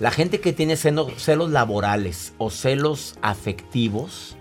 la 0.00 0.10
gente 0.10 0.40
que 0.40 0.52
tiene 0.52 0.74
seno- 0.76 1.10
celos 1.16 1.50
laborales 1.50 2.32
o 2.38 2.50
celos 2.50 3.16
afectivos, 3.22 4.36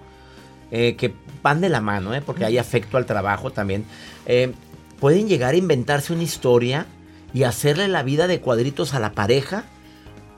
eh, 0.72 0.96
que 0.96 1.14
van 1.42 1.62
de 1.62 1.70
la 1.70 1.82
mano, 1.82 2.14
eh, 2.14 2.22
porque 2.22 2.46
hay 2.46 2.58
afecto 2.58 2.98
al 2.98 3.06
trabajo 3.06 3.52
también, 3.52 3.86
eh, 4.26 4.54
pueden 5.00 5.28
llegar 5.28 5.54
a 5.54 5.58
inventarse 5.58 6.14
una 6.14 6.24
historia 6.24 6.86
y 7.34 7.44
hacerle 7.44 7.88
la 7.88 8.04
vida 8.04 8.28
de 8.28 8.40
cuadritos 8.42 8.94
a 8.94 9.00
la 9.00 9.12
pareja 9.14 9.64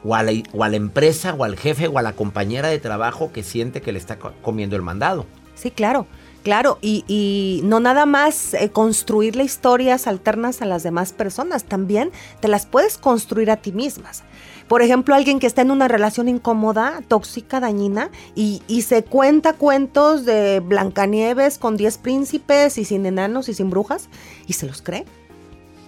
o 0.04 0.16
a 0.16 0.24
la, 0.24 0.32
o 0.54 0.64
a 0.64 0.70
la 0.70 0.76
empresa 0.78 1.34
o 1.34 1.44
al 1.44 1.58
jefe 1.58 1.88
o 1.88 1.98
a 1.98 2.02
la 2.02 2.14
compañera 2.14 2.70
de 2.70 2.80
trabajo 2.80 3.32
que 3.34 3.44
siente 3.44 3.82
que 3.82 3.92
le 3.92 4.00
está 4.00 4.18
co- 4.20 4.34
comiendo 4.42 4.76
el 4.76 4.82
mandado. 4.82 5.26
Sí, 5.56 5.72
claro, 5.72 6.08
claro. 6.44 6.78
Y, 6.82 7.04
y 7.08 7.62
no 7.66 7.80
nada 7.82 8.06
más 8.06 8.54
eh, 8.54 8.70
construirle 8.70 9.44
historias 9.44 10.08
alternas 10.08 10.62
a 10.62 10.66
las 10.66 10.84
demás 10.84 11.12
personas, 11.12 11.66
también 11.66 12.12
te 12.40 12.48
las 12.48 12.66
puedes 12.66 12.98
construir 12.98 13.52
a 13.52 13.58
ti 13.58 13.72
mismas. 13.74 14.24
Por 14.70 14.82
ejemplo, 14.84 15.16
alguien 15.16 15.40
que 15.40 15.48
está 15.48 15.64
en 15.64 15.72
una 15.72 15.88
relación 15.90 16.30
incómoda, 16.30 17.02
tóxica, 17.10 17.60
dañina, 17.60 18.10
y, 18.36 18.62
y 18.68 18.84
se 18.84 19.04
cuenta 19.04 19.54
cuentos 19.54 20.24
de 20.26 20.62
Blancanieves 20.62 21.58
con 21.58 21.76
10 21.76 21.98
príncipes 21.98 22.78
y 22.78 22.86
sin 22.86 23.06
enanos 23.06 23.50
y 23.50 23.54
sin 23.56 23.70
brujas, 23.72 24.08
y 24.48 24.54
se 24.54 24.68
los 24.68 24.82
cree. 24.82 25.06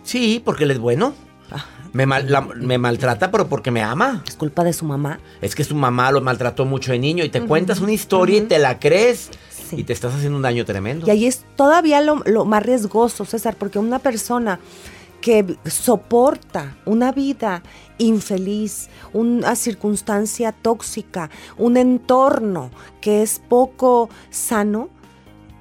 Sí, 0.03 0.41
porque 0.43 0.63
él 0.65 0.71
es 0.71 0.79
bueno. 0.79 1.13
Me, 1.93 2.05
mal- 2.05 2.29
la- 2.31 2.41
me 2.41 2.77
maltrata, 2.77 3.31
pero 3.31 3.47
porque 3.49 3.69
me 3.69 3.83
ama. 3.83 4.23
Es 4.25 4.35
culpa 4.35 4.63
de 4.63 4.71
su 4.73 4.85
mamá. 4.85 5.19
Es 5.41 5.55
que 5.55 5.63
su 5.65 5.75
mamá 5.75 6.09
lo 6.11 6.21
maltrató 6.21 6.65
mucho 6.65 6.91
de 6.93 6.99
niño 6.99 7.23
y 7.25 7.29
te 7.29 7.41
cuentas 7.45 7.81
una 7.81 7.91
historia 7.91 8.37
y 8.37 8.41
te 8.41 8.59
la 8.59 8.79
crees 8.79 9.29
Sí. 9.49 9.75
y 9.79 9.83
te 9.83 9.91
estás 9.93 10.13
haciendo 10.15 10.37
un 10.37 10.41
daño 10.41 10.65
tremendo. 10.65 11.05
Y 11.05 11.09
ahí 11.11 11.25
es 11.27 11.43
todavía 11.55 12.01
lo, 12.01 12.23
lo 12.25 12.45
más 12.45 12.63
riesgoso, 12.63 13.25
César, 13.25 13.55
porque 13.59 13.77
una 13.77 13.99
persona 13.99 14.59
que 15.21 15.57
soporta 15.65 16.75
una 16.86 17.12
vida 17.12 17.62
infeliz, 17.99 18.89
una 19.13 19.55
circunstancia 19.55 20.51
tóxica, 20.51 21.29
un 21.57 21.77
entorno 21.77 22.71
que 22.99 23.21
es 23.21 23.39
poco 23.47 24.10
sano, 24.31 24.89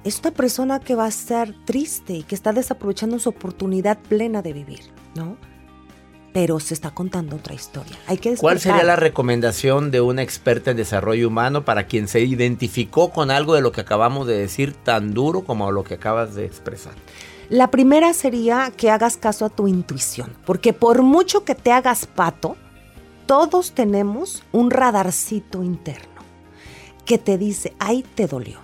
es 0.03 0.19
una 0.19 0.31
persona 0.31 0.79
que 0.79 0.95
va 0.95 1.05
a 1.05 1.11
ser 1.11 1.55
triste 1.65 2.13
y 2.13 2.23
que 2.23 2.33
está 2.33 2.51
desaprovechando 2.53 3.19
su 3.19 3.29
oportunidad 3.29 3.99
plena 3.99 4.41
de 4.41 4.53
vivir, 4.53 4.81
¿no? 5.15 5.37
Pero 6.33 6.59
se 6.59 6.73
está 6.73 6.91
contando 6.91 7.35
otra 7.35 7.53
historia. 7.53 7.97
Hay 8.07 8.17
que 8.17 8.35
¿Cuál 8.37 8.59
sería 8.59 8.83
la 8.83 8.95
recomendación 8.95 9.91
de 9.91 10.01
una 10.01 10.23
experta 10.23 10.71
en 10.71 10.77
desarrollo 10.77 11.27
humano 11.27 11.65
para 11.65 11.87
quien 11.87 12.07
se 12.07 12.21
identificó 12.21 13.11
con 13.11 13.29
algo 13.31 13.53
de 13.53 13.61
lo 13.61 13.73
que 13.73 13.81
acabamos 13.81 14.25
de 14.27 14.37
decir 14.37 14.73
tan 14.73 15.13
duro 15.13 15.43
como 15.43 15.71
lo 15.71 15.83
que 15.83 15.95
acabas 15.95 16.33
de 16.33 16.45
expresar? 16.45 16.93
La 17.51 17.69
primera 17.69 18.13
sería 18.13 18.71
que 18.77 18.89
hagas 18.89 19.17
caso 19.17 19.43
a 19.43 19.49
tu 19.49 19.67
intuición, 19.67 20.31
porque 20.45 20.71
por 20.71 21.01
mucho 21.01 21.43
que 21.43 21.53
te 21.53 21.73
hagas 21.73 22.05
pato, 22.05 22.55
todos 23.25 23.73
tenemos 23.73 24.41
un 24.53 24.71
radarcito 24.71 25.61
interno 25.61 26.21
que 27.03 27.17
te 27.17 27.37
dice, 27.37 27.73
ay, 27.77 28.05
te 28.15 28.25
dolió, 28.25 28.59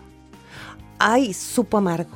ay, 1.00 1.34
supo 1.34 1.80
amargo, 1.80 2.16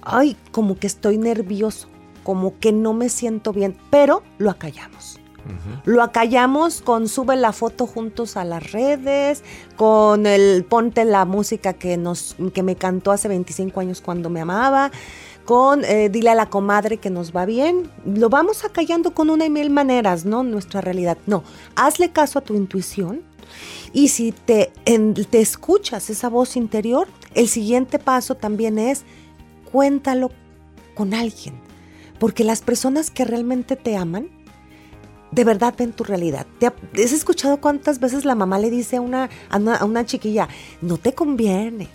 ay, 0.00 0.34
como 0.50 0.78
que 0.78 0.86
estoy 0.86 1.18
nervioso, 1.18 1.88
como 2.24 2.58
que 2.58 2.72
no 2.72 2.94
me 2.94 3.10
siento 3.10 3.52
bien, 3.52 3.76
pero 3.90 4.22
lo 4.38 4.48
acallamos. 4.48 5.20
Lo 5.84 6.02
acallamos 6.02 6.82
con 6.82 7.08
sube 7.08 7.36
la 7.36 7.52
foto 7.52 7.86
juntos 7.86 8.36
a 8.36 8.44
las 8.44 8.72
redes, 8.72 9.42
con 9.76 10.26
el 10.26 10.64
ponte 10.64 11.04
la 11.04 11.24
música 11.24 11.72
que, 11.72 11.96
nos, 11.96 12.36
que 12.52 12.62
me 12.62 12.76
cantó 12.76 13.12
hace 13.12 13.28
25 13.28 13.80
años 13.80 14.02
cuando 14.02 14.28
me 14.28 14.40
amaba, 14.40 14.90
con 15.48 15.82
eh, 15.86 16.10
dile 16.10 16.28
a 16.28 16.34
la 16.34 16.50
comadre 16.50 16.98
que 16.98 17.08
nos 17.08 17.34
va 17.34 17.46
bien. 17.46 17.90
Lo 18.04 18.28
vamos 18.28 18.66
acallando 18.66 19.14
con 19.14 19.30
una 19.30 19.46
y 19.46 19.50
mil 19.50 19.70
maneras, 19.70 20.26
¿no? 20.26 20.42
Nuestra 20.42 20.82
realidad. 20.82 21.16
No, 21.26 21.42
hazle 21.74 22.10
caso 22.12 22.38
a 22.38 22.42
tu 22.42 22.54
intuición 22.54 23.22
y 23.94 24.08
si 24.08 24.32
te, 24.32 24.70
te 25.30 25.40
escuchas 25.40 26.10
esa 26.10 26.28
voz 26.28 26.54
interior, 26.54 27.08
el 27.34 27.48
siguiente 27.48 27.98
paso 27.98 28.34
también 28.34 28.78
es 28.78 29.04
cuéntalo 29.72 30.30
con 30.94 31.14
alguien. 31.14 31.54
Porque 32.20 32.44
las 32.44 32.60
personas 32.60 33.10
que 33.10 33.24
realmente 33.24 33.74
te 33.74 33.96
aman, 33.96 34.28
de 35.30 35.44
verdad 35.44 35.72
ven 35.78 35.92
tu 35.92 36.04
realidad. 36.04 36.46
¿Te 36.58 36.66
ha- 36.66 36.74
¿Has 37.02 37.12
escuchado 37.12 37.58
cuántas 37.58 38.00
veces 38.00 38.26
la 38.26 38.34
mamá 38.34 38.58
le 38.58 38.68
dice 38.68 38.96
a 38.96 39.00
una, 39.00 39.30
a 39.48 39.84
una 39.86 40.04
chiquilla, 40.04 40.46
no 40.82 40.98
te 40.98 41.14
conviene? 41.14 41.88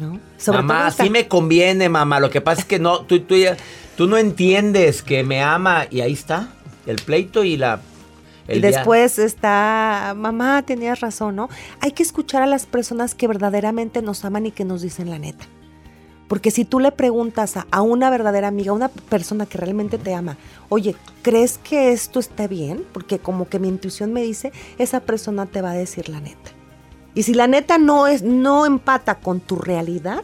¿No? 0.00 0.18
Sobre 0.38 0.58
mamá, 0.62 0.78
todo 0.78 0.88
esta- 0.88 1.04
sí 1.04 1.10
me 1.10 1.28
conviene, 1.28 1.88
mamá. 1.88 2.18
Lo 2.20 2.30
que 2.30 2.40
pasa 2.40 2.62
es 2.62 2.66
que 2.66 2.78
no, 2.78 3.00
tú, 3.02 3.20
tú, 3.20 3.34
tú 3.96 4.06
no 4.06 4.16
entiendes 4.16 5.02
que 5.02 5.22
me 5.24 5.42
ama 5.42 5.86
y 5.90 6.00
ahí 6.00 6.12
está. 6.14 6.48
El 6.86 6.96
pleito 6.96 7.44
y 7.44 7.56
la... 7.56 7.80
Y 8.48 8.58
día- 8.60 8.70
después 8.78 9.18
está, 9.18 10.14
mamá, 10.16 10.62
tenías 10.62 11.00
razón, 11.00 11.36
¿no? 11.36 11.48
Hay 11.80 11.92
que 11.92 12.02
escuchar 12.02 12.42
a 12.42 12.46
las 12.46 12.66
personas 12.66 13.14
que 13.14 13.28
verdaderamente 13.28 14.02
nos 14.02 14.24
aman 14.24 14.46
y 14.46 14.50
que 14.50 14.64
nos 14.64 14.82
dicen 14.82 15.10
la 15.10 15.18
neta. 15.18 15.44
Porque 16.26 16.50
si 16.52 16.64
tú 16.64 16.78
le 16.80 16.92
preguntas 16.92 17.56
a, 17.56 17.66
a 17.72 17.82
una 17.82 18.08
verdadera 18.08 18.48
amiga, 18.48 18.70
a 18.70 18.74
una 18.74 18.88
persona 18.88 19.46
que 19.46 19.58
realmente 19.58 19.98
te 19.98 20.14
ama, 20.14 20.36
oye, 20.68 20.94
¿crees 21.22 21.58
que 21.58 21.90
esto 21.92 22.18
esté 22.20 22.46
bien? 22.48 22.84
Porque 22.92 23.18
como 23.18 23.48
que 23.48 23.58
mi 23.58 23.68
intuición 23.68 24.12
me 24.12 24.22
dice, 24.22 24.52
esa 24.78 25.00
persona 25.00 25.46
te 25.46 25.60
va 25.60 25.72
a 25.72 25.74
decir 25.74 26.08
la 26.08 26.20
neta. 26.20 26.50
Y 27.14 27.24
si 27.24 27.34
la 27.34 27.46
neta 27.46 27.78
no 27.78 28.06
es, 28.06 28.22
no 28.22 28.66
empata 28.66 29.16
con 29.16 29.40
tu 29.40 29.56
realidad, 29.56 30.22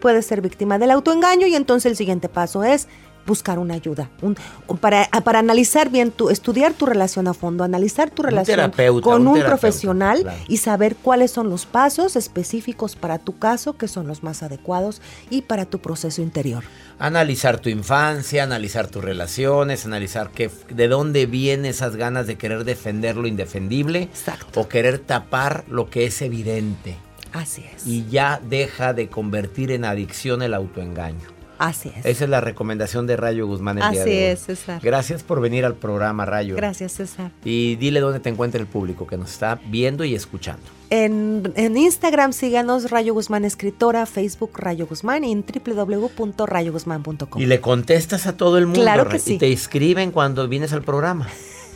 puedes 0.00 0.26
ser 0.26 0.40
víctima 0.40 0.78
del 0.78 0.90
autoengaño 0.90 1.46
y 1.46 1.54
entonces 1.54 1.90
el 1.90 1.96
siguiente 1.96 2.28
paso 2.28 2.64
es 2.64 2.88
buscar 3.30 3.58
una 3.58 3.74
ayuda, 3.74 4.10
un- 4.20 4.36
para, 4.80 5.08
para 5.24 5.38
analizar 5.38 5.88
bien 5.88 6.10
tu, 6.10 6.28
estudiar 6.28 6.74
tu 6.74 6.84
relación 6.84 7.26
a 7.28 7.32
fondo, 7.34 7.64
analizar 7.64 8.10
tu 8.10 8.22
relación 8.22 8.70
con 9.00 9.26
un 9.26 9.40
profesional 9.40 10.20
claro. 10.22 10.38
y 10.48 10.58
saber 10.58 10.96
cuáles 10.96 11.30
son 11.30 11.48
los 11.48 11.64
pasos 11.64 12.16
específicos 12.16 12.96
para 12.96 13.18
tu 13.18 13.38
caso, 13.38 13.78
que 13.78 13.88
son 13.88 14.06
los 14.06 14.22
más 14.22 14.42
adecuados 14.42 15.00
y 15.30 15.42
para 15.42 15.64
tu 15.64 15.78
proceso 15.78 16.20
interior. 16.20 16.64
Analizar 16.98 17.58
tu 17.60 17.70
infancia, 17.70 18.42
analizar 18.42 18.88
tus 18.88 19.02
relaciones, 19.02 19.86
analizar 19.86 20.30
qué, 20.32 20.50
de 20.68 20.88
dónde 20.88 21.24
vienen 21.24 21.64
esas 21.66 21.96
ganas 21.96 22.26
de 22.26 22.36
querer 22.36 22.64
defender 22.64 23.16
lo 23.16 23.26
indefendible 23.26 24.08
o 24.54 24.68
querer 24.68 24.98
tapar 24.98 25.64
lo 25.68 25.88
que 25.88 26.04
es 26.06 26.20
evidente. 26.20 26.96
Así 27.32 27.64
es. 27.74 27.86
Y 27.86 28.06
ya 28.10 28.40
deja 28.46 28.92
de 28.92 29.08
convertir 29.08 29.70
en 29.70 29.84
adicción 29.84 30.42
el 30.42 30.52
autoengaño. 30.52 31.28
Así 31.60 31.92
es. 31.94 32.06
Esa 32.06 32.24
es 32.24 32.30
la 32.30 32.40
recomendación 32.40 33.06
de 33.06 33.16
Rayo 33.18 33.46
Guzmán 33.46 33.76
el 33.76 33.90
día 33.90 34.00
Así 34.00 34.10
de 34.10 34.16
hoy. 34.16 34.32
es, 34.32 34.40
César. 34.40 34.80
Gracias 34.82 35.22
por 35.22 35.42
venir 35.42 35.66
al 35.66 35.74
programa, 35.74 36.24
Rayo. 36.24 36.56
Gracias, 36.56 36.92
César. 36.92 37.32
Y 37.44 37.76
dile 37.76 38.00
dónde 38.00 38.18
te 38.18 38.30
encuentra 38.30 38.58
el 38.58 38.66
público 38.66 39.06
que 39.06 39.18
nos 39.18 39.30
está 39.30 39.60
viendo 39.66 40.02
y 40.04 40.14
escuchando. 40.14 40.62
En, 40.88 41.52
en 41.56 41.76
Instagram 41.76 42.32
síganos 42.32 42.90
Rayo 42.90 43.12
Guzmán 43.12 43.44
Escritora, 43.44 44.06
Facebook 44.06 44.52
Rayo 44.58 44.86
Guzmán 44.86 45.22
y 45.22 45.32
en 45.32 45.44
www.rayoguzmán.com. 45.44 47.40
Y 47.42 47.46
le 47.46 47.60
contestas 47.60 48.26
a 48.26 48.36
todo 48.36 48.56
el 48.56 48.64
mundo. 48.66 48.80
Claro 48.80 49.08
que 49.08 49.18
sí. 49.18 49.34
Y 49.34 49.38
te 49.38 49.52
escriben 49.52 50.12
cuando 50.12 50.48
vienes 50.48 50.72
al 50.72 50.82
programa. 50.82 51.28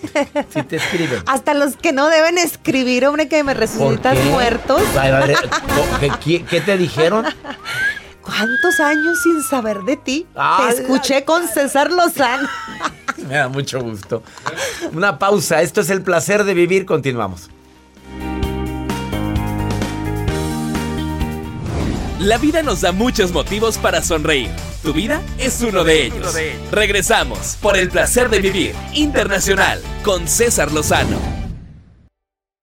sí 0.51 0.63
te 0.65 0.77
escriben. 0.77 1.21
Hasta 1.27 1.55
los 1.55 1.77
que 1.77 1.93
no 1.93 2.09
deben 2.09 2.39
escribir, 2.39 3.07
hombre, 3.07 3.29
que 3.29 3.43
me 3.45 3.53
¿Por 3.53 3.61
resucitas 3.61 4.19
muertos. 4.27 4.83
Ay, 4.99 5.13
madre, 5.13 5.35
¿qué- 6.01 6.11
¿Qué, 6.25 6.45
qué 6.45 6.61
te 6.61 6.77
dijeron? 6.77 7.25
¿Cuántos 8.25 8.81
años 8.81 9.21
sin 9.23 9.43
saber 9.43 9.83
de 9.83 9.97
ti? 9.97 10.27
Ah, 10.35 10.69
Te 10.71 10.81
escuché 10.83 11.25
con 11.25 11.47
César 11.47 11.91
Lozano. 11.93 12.49
Me 13.29 13.35
da 13.37 13.49
mucho 13.49 13.81
gusto. 13.81 14.23
Una 14.93 15.19
pausa. 15.19 15.61
Esto 15.63 15.81
es 15.83 15.91
el 15.91 16.03
placer 16.03 16.45
de 16.45 16.55
vivir. 16.55 16.87
Continuamos. 16.87 17.51
La 22.19 22.39
vida 22.39 22.63
nos 22.63 22.81
da 22.81 22.93
muchos 22.93 23.33
motivos 23.33 23.77
para 23.77 24.03
sonreír. 24.03 24.49
Tu 24.83 24.93
vida 24.95 25.21
es 25.39 25.61
uno 25.61 25.85
de 25.85 26.07
ellos. 26.07 26.35
Regresamos 26.73 27.57
por 27.61 27.77
el 27.77 27.91
placer 27.91 28.31
de 28.31 28.41
vivir 28.41 28.75
internacional 28.95 29.81
con 30.03 30.27
César 30.27 30.73
Lozano. 30.73 31.44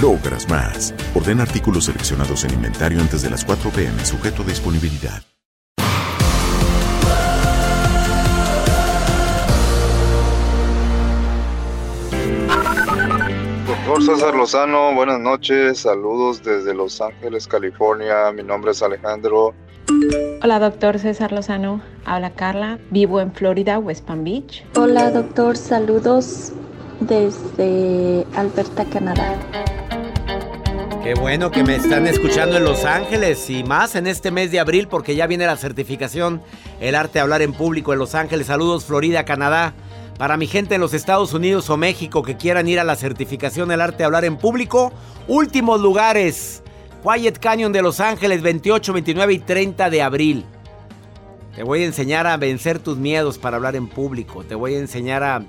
logras 0.00 0.48
más. 0.48 0.94
Ordena 1.14 1.42
artículos 1.42 1.84
seleccionados 1.84 2.44
en 2.44 2.54
inventario 2.54 3.00
antes 3.00 3.22
de 3.22 3.30
las 3.30 3.44
4 3.44 3.70
pm, 3.70 4.04
sujeto 4.04 4.42
a 4.42 4.46
disponibilidad. 4.46 5.22
Doctor 13.66 14.02
César 14.02 14.34
Lozano, 14.34 14.94
buenas 14.94 15.20
noches, 15.20 15.78
saludos 15.78 16.42
desde 16.42 16.74
Los 16.74 17.00
Ángeles, 17.00 17.46
California. 17.46 18.32
Mi 18.32 18.42
nombre 18.42 18.72
es 18.72 18.82
Alejandro. 18.82 19.54
Hola, 20.42 20.58
doctor 20.58 20.98
César 20.98 21.32
Lozano. 21.32 21.80
Habla 22.04 22.30
Carla. 22.30 22.78
Vivo 22.90 23.20
en 23.20 23.32
Florida, 23.32 23.78
West 23.78 24.04
Palm 24.04 24.24
Beach. 24.24 24.64
Hola 24.76 25.10
doctor, 25.10 25.56
saludos 25.56 26.52
desde 27.00 28.26
Alberta, 28.34 28.84
Canadá. 28.86 29.38
Qué 31.04 31.12
bueno 31.12 31.50
que 31.50 31.62
me 31.62 31.76
están 31.76 32.06
escuchando 32.06 32.56
en 32.56 32.64
Los 32.64 32.86
Ángeles 32.86 33.50
y 33.50 33.62
más 33.62 33.94
en 33.94 34.06
este 34.06 34.30
mes 34.30 34.50
de 34.50 34.58
abril 34.58 34.88
porque 34.88 35.14
ya 35.14 35.26
viene 35.26 35.44
la 35.44 35.58
certificación 35.58 36.40
El 36.80 36.94
arte 36.94 37.18
de 37.18 37.20
hablar 37.20 37.42
en 37.42 37.52
público 37.52 37.92
en 37.92 37.98
Los 37.98 38.14
Ángeles. 38.14 38.46
Saludos 38.46 38.86
Florida, 38.86 39.26
Canadá. 39.26 39.74
Para 40.16 40.38
mi 40.38 40.46
gente 40.46 40.76
en 40.76 40.80
los 40.80 40.94
Estados 40.94 41.34
Unidos 41.34 41.68
o 41.68 41.76
México 41.76 42.22
que 42.22 42.38
quieran 42.38 42.68
ir 42.68 42.80
a 42.80 42.84
la 42.84 42.96
certificación 42.96 43.70
El 43.70 43.82
arte 43.82 43.98
de 43.98 44.04
hablar 44.04 44.24
en 44.24 44.38
público, 44.38 44.94
últimos 45.28 45.78
lugares. 45.78 46.62
Quiet 47.02 47.38
Canyon 47.38 47.74
de 47.74 47.82
Los 47.82 48.00
Ángeles, 48.00 48.40
28, 48.40 48.94
29 48.94 49.34
y 49.34 49.38
30 49.40 49.90
de 49.90 50.00
abril. 50.00 50.46
Te 51.54 51.64
voy 51.64 51.82
a 51.82 51.84
enseñar 51.84 52.26
a 52.26 52.38
vencer 52.38 52.78
tus 52.78 52.96
miedos 52.96 53.36
para 53.36 53.58
hablar 53.58 53.76
en 53.76 53.88
público. 53.88 54.42
Te 54.42 54.54
voy 54.54 54.74
a 54.74 54.78
enseñar 54.78 55.22
a, 55.22 55.44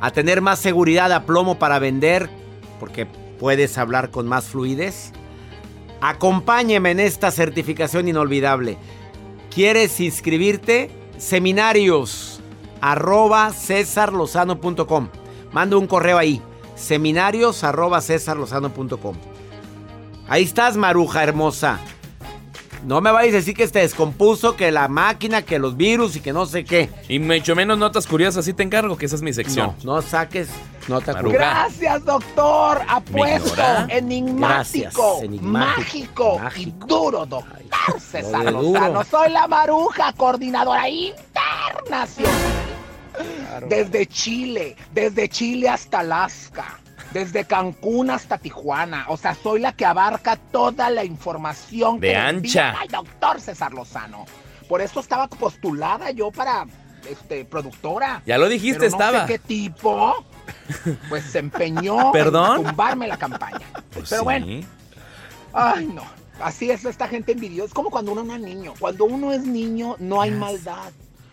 a 0.00 0.10
tener 0.12 0.40
más 0.42 0.60
seguridad 0.60 1.10
a 1.10 1.24
plomo 1.24 1.58
para 1.58 1.80
vender, 1.80 2.30
porque 2.78 3.08
puedes 3.42 3.76
hablar 3.76 4.10
con 4.12 4.28
más 4.28 4.44
fluidez. 4.44 5.10
Acompáñeme 6.00 6.92
en 6.92 7.00
esta 7.00 7.32
certificación 7.32 8.06
inolvidable. 8.06 8.78
¿Quieres 9.52 9.98
inscribirte? 9.98 10.92
Seminarios 11.18 12.40
arroba 12.80 13.52
cesarlozano.com. 13.52 15.08
Manda 15.50 15.76
un 15.76 15.88
correo 15.88 16.18
ahí. 16.18 16.40
Seminarios 16.76 17.64
arroba 17.64 18.00
cesarlozano.com. 18.00 19.16
Ahí 20.28 20.44
estás, 20.44 20.76
maruja 20.76 21.24
hermosa. 21.24 21.80
No 22.84 23.00
me 23.00 23.12
vayas 23.12 23.34
a 23.34 23.36
decir 23.36 23.54
que 23.54 23.66
se 23.68 23.78
descompuso, 23.78 24.56
que 24.56 24.72
la 24.72 24.88
máquina, 24.88 25.42
que 25.42 25.58
los 25.58 25.76
virus 25.76 26.16
y 26.16 26.20
que 26.20 26.32
no 26.32 26.46
sé 26.46 26.64
qué. 26.64 26.90
Y 27.08 27.20
mucho 27.20 27.54
menos 27.54 27.78
notas 27.78 28.06
curiosas, 28.06 28.38
así 28.38 28.52
te 28.52 28.64
encargo, 28.64 28.96
que 28.96 29.06
esa 29.06 29.14
es 29.16 29.22
mi 29.22 29.32
sección. 29.32 29.76
No, 29.84 29.96
no 29.96 30.02
saques 30.02 30.48
nota 30.88 31.14
curiosa. 31.14 31.38
Gracias, 31.38 32.04
doctor. 32.04 32.80
Apuesto, 32.88 33.62
enigmático, 33.88 34.48
Gracias, 34.48 34.94
enigmático, 35.22 36.38
mágico, 36.38 36.80
y 36.82 36.86
duro, 36.86 37.24
doctor 37.24 38.00
César 38.00 38.44
Lo 38.44 38.60
de 38.60 38.66
duro. 38.66 38.80
Lozano. 38.80 39.04
Soy 39.04 39.30
la 39.30 39.46
maruja, 39.46 40.12
coordinadora 40.14 40.88
internacional. 40.88 42.32
Desde 43.68 44.06
Chile, 44.06 44.76
desde 44.92 45.28
Chile 45.28 45.68
hasta 45.68 46.00
Alaska, 46.00 46.80
desde 47.12 47.44
Cancún 47.44 48.10
hasta 48.10 48.38
Tijuana. 48.38 49.06
O 49.08 49.16
sea, 49.16 49.34
soy 49.34 49.60
la 49.60 49.72
que 49.72 49.84
abarca 49.84 50.36
toda 50.36 50.90
la 50.90 51.04
información 51.04 52.00
De 52.00 52.08
que 52.08 52.16
ancha. 52.16 52.70
al 52.80 52.88
doctor 52.88 53.40
César 53.40 53.72
Lozano. 53.72 54.24
Por 54.68 54.80
eso 54.80 55.00
estaba 55.00 55.28
postulada 55.28 56.10
yo 56.10 56.30
para 56.30 56.66
este, 57.08 57.44
productora. 57.44 58.22
Ya 58.26 58.38
lo 58.38 58.48
dijiste, 58.48 58.80
Pero 58.80 58.90
no 58.92 58.96
estaba. 58.98 59.26
sé 59.26 59.32
qué 59.34 59.38
tipo, 59.38 60.24
pues 61.08 61.24
se 61.24 61.40
empeñó 61.40 62.12
¿Perdón? 62.12 62.60
en 62.60 62.66
tumbarme 62.66 63.06
la 63.08 63.16
campaña. 63.18 63.60
Pues 63.92 64.08
Pero 64.08 64.20
sí. 64.20 64.24
bueno, 64.24 64.66
ay 65.52 65.86
no. 65.86 66.02
Así 66.40 66.70
es 66.70 66.84
esta 66.84 67.06
gente 67.06 67.32
envidiosa. 67.32 67.68
Es 67.68 67.74
como 67.74 67.90
cuando 67.90 68.12
uno 68.12 68.22
no 68.24 68.34
es 68.34 68.40
niño. 68.40 68.74
Cuando 68.80 69.04
uno 69.04 69.32
es 69.32 69.42
niño, 69.42 69.96
no 69.98 70.20
hay 70.20 70.30
maldad. 70.32 70.90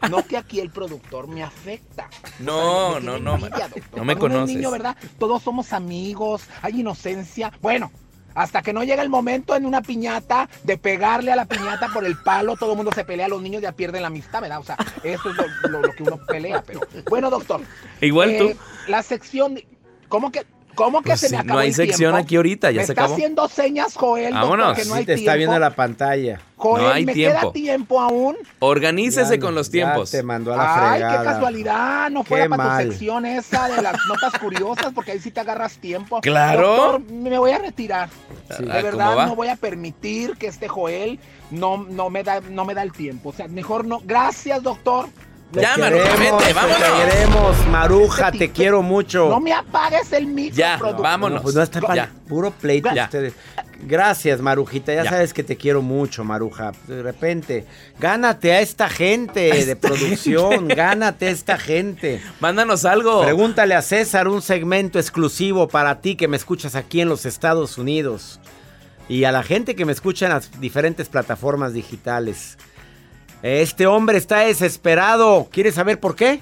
No 0.10 0.26
que 0.26 0.38
aquí 0.38 0.60
el 0.60 0.70
productor 0.70 1.28
me 1.28 1.44
afecta. 1.44 2.10
No, 2.40 2.90
O 2.90 2.92
sea, 2.92 3.00
me 3.02 3.06
no, 3.06 3.20
no, 3.20 3.36
envidia, 3.36 3.60
man. 3.60 3.72
doctor. 3.76 3.98
No 4.00 4.06
me 4.06 4.16
Cuando 4.16 4.36
conoces. 4.38 4.56
niño, 4.56 4.72
¿verdad? 4.72 4.96
Todos 5.18 5.44
somos 5.44 5.74
amigos, 5.74 6.44
hay 6.62 6.80
inocencia. 6.80 7.52
Bueno, 7.62 7.92
hasta 8.36 8.62
que 8.62 8.72
no 8.72 8.84
llega 8.84 9.02
el 9.04 9.10
momento 9.10 9.56
en 9.56 9.66
una 9.66 9.82
piñata 9.82 10.48
de 10.64 10.78
pegarle 10.78 11.32
a 11.32 11.36
la 11.36 11.46
piñata 11.46 11.90
por 11.94 12.06
el 12.06 12.16
palo, 12.22 12.56
todo 12.56 12.72
el 12.72 12.78
mundo 12.78 12.92
se 12.94 13.04
pelea, 13.04 13.28
los 13.28 13.42
niños 13.42 13.62
ya 13.62 13.72
pierden 13.74 14.04
la 14.04 14.08
amistad, 14.08 14.40
¿verdad? 14.42 14.60
O 14.60 14.64
sea, 14.64 14.78
eso 15.04 15.30
es 15.32 15.36
lo, 15.36 15.70
lo- 15.70 15.82
lo 15.82 15.92
que 15.94 16.04
uno 16.04 16.18
pelea. 16.28 16.64
Pero 16.66 16.80
bueno, 17.10 17.30
doctor. 17.30 17.62
Igual 18.00 18.30
eh, 18.32 18.38
tú. 18.38 18.92
La 18.92 19.04
sección. 19.04 19.56
de- 19.56 19.68
¿Cómo 20.08 20.32
que, 20.32 20.46
cómo 20.84 21.02
que 21.02 21.10
Pues 21.10 21.20
se 21.20 21.28
sí, 21.28 21.34
me 21.36 21.40
acabó 21.42 21.54
no 21.56 21.60
hay 21.60 21.68
el 21.68 21.74
sección 21.74 22.12
tiempo? 22.14 22.18
aquí 22.26 22.36
ahorita, 22.38 22.72
ya 22.72 22.80
me 22.80 22.86
se 22.86 22.92
está 22.94 23.02
acabó. 23.02 23.14
haciendo 23.16 23.48
señas, 23.50 23.96
Joel. 23.96 24.34
doctor, 24.34 24.50
Vámonos. 24.50 24.78
que 24.78 24.86
no 24.86 24.94
Sí 24.94 25.00
hay 25.00 25.06
te 25.06 25.14
está 25.16 25.36
viendo 25.36 25.60
la 25.60 25.76
pantalla. 25.76 26.40
Joel, 26.56 26.84
No 26.84 26.90
hay 26.90 27.06
¿me 27.06 27.14
tiempo. 27.14 27.40
queda 27.40 27.52
tiempo 27.54 28.00
aún? 28.02 28.36
Organícese 28.60 29.36
Ya 29.36 29.40
con 29.42 29.56
los 29.56 29.68
ya 29.68 29.72
tiempos. 29.72 30.12
te 30.12 30.24
mandó 30.24 30.54
a 30.54 30.58
la 30.58 30.64
Ay, 30.84 30.90
fregada. 31.00 31.18
qué 31.20 31.24
casualidad, 31.26 32.10
no 32.12 32.24
fuera 32.24 32.46
Qué 32.46 32.50
para 32.50 32.64
mal. 32.64 32.86
tu 32.86 32.92
sección 32.92 33.26
esa 33.26 33.68
de 33.68 33.82
las 33.82 33.96
notas 34.08 34.40
curiosas, 34.40 34.92
porque 34.94 35.12
ahí 35.12 35.20
sí 35.20 35.32
te 35.32 35.40
agarras 35.42 35.78
tiempo. 35.78 36.22
Claro. 36.22 36.68
Doctor, 36.76 37.02
me 37.12 37.38
voy 37.38 37.52
a 37.52 37.60
retirar. 37.60 38.10
Sí. 38.58 38.64
De 38.64 38.72
Ah, 38.72 38.82
¿cómo 38.82 38.84
verdad, 38.84 39.18
va? 39.18 39.26
no 39.28 39.36
voy 39.36 39.48
a 39.50 39.56
permitir 39.58 40.38
que 40.38 40.48
este 40.48 40.68
Joel 40.68 41.20
no, 41.52 41.78
no, 41.90 42.10
me 42.10 42.24
da, 42.24 42.42
no 42.42 42.64
me 42.66 42.74
da 42.74 42.84
el 42.84 42.92
tiempo. 42.94 43.30
O 43.30 43.34
sea, 43.34 43.48
mejor 43.48 43.86
no. 43.86 44.02
Gracias, 44.04 44.62
doctor. 44.64 45.08
Te 45.52 45.62
Ya, 45.62 45.78
Maruja, 45.78 46.16
vete, 46.16 46.44
te 46.46 46.54
vámonos. 46.54 46.78
queremos, 47.10 47.68
Maruja, 47.70 48.32
te 48.32 48.52
quiero 48.52 48.84
mucho. 48.84 49.30
No 49.30 49.40
me 49.40 49.52
apagues 49.52 50.12
el 50.14 50.28
micro, 50.28 50.56
Ya, 50.56 50.78
vámonos. 50.78 51.38
No, 51.38 51.42
pues 51.42 51.56
no 51.56 51.64
está 51.64 51.82
para 51.82 51.96
Ya. 51.96 52.12
puro 52.28 52.52
pleito 52.52 52.90
Ya. 52.94 53.06
ustedes. 53.06 53.34
Gracias, 53.82 54.42
Marujita. 54.42 54.94
Ya, 54.94 55.06
Ya. 55.06 55.10
sabes 55.10 55.34
que 55.34 55.42
te 55.44 55.56
quiero 55.58 55.82
mucho, 55.82 56.24
Maruja. 56.24 56.74
De 56.86 57.02
repente, 57.02 57.66
gánate 57.98 58.52
a 58.54 58.62
esta 58.62 58.90
gente 58.90 59.66
de 59.66 59.76
producción. 59.76 60.68
Gánate 60.68 61.28
a 61.28 61.32
esta 61.32 61.58
gente. 61.58 62.22
Mándanos 62.40 62.86
algo. 62.86 63.24
Pregúntale 63.24 63.74
a 63.74 63.82
César 63.82 64.28
un 64.28 64.44
segmento 64.44 65.00
exclusivo 65.00 65.68
para 65.68 66.00
ti 66.02 66.16
que 66.16 66.28
me 66.28 66.38
escuchas 66.38 66.76
aquí 66.76 67.02
en 67.02 67.10
los 67.10 67.26
Estados 67.26 67.80
Unidos. 67.80 68.40
Y 69.08 69.24
a 69.24 69.32
la 69.32 69.42
gente 69.42 69.76
que 69.76 69.86
me 69.86 69.94
escucha 69.94 70.28
en 70.28 70.34
las 70.34 70.60
diferentes 70.62 71.10
plataformas 71.10 71.74
digitales. 71.74 72.60
Este 73.42 73.88
hombre 73.88 74.18
está 74.18 74.40
desesperado. 74.40 75.48
¿Quieres 75.52 75.76
saber 75.76 76.00
por 76.00 76.16
qué? 76.16 76.42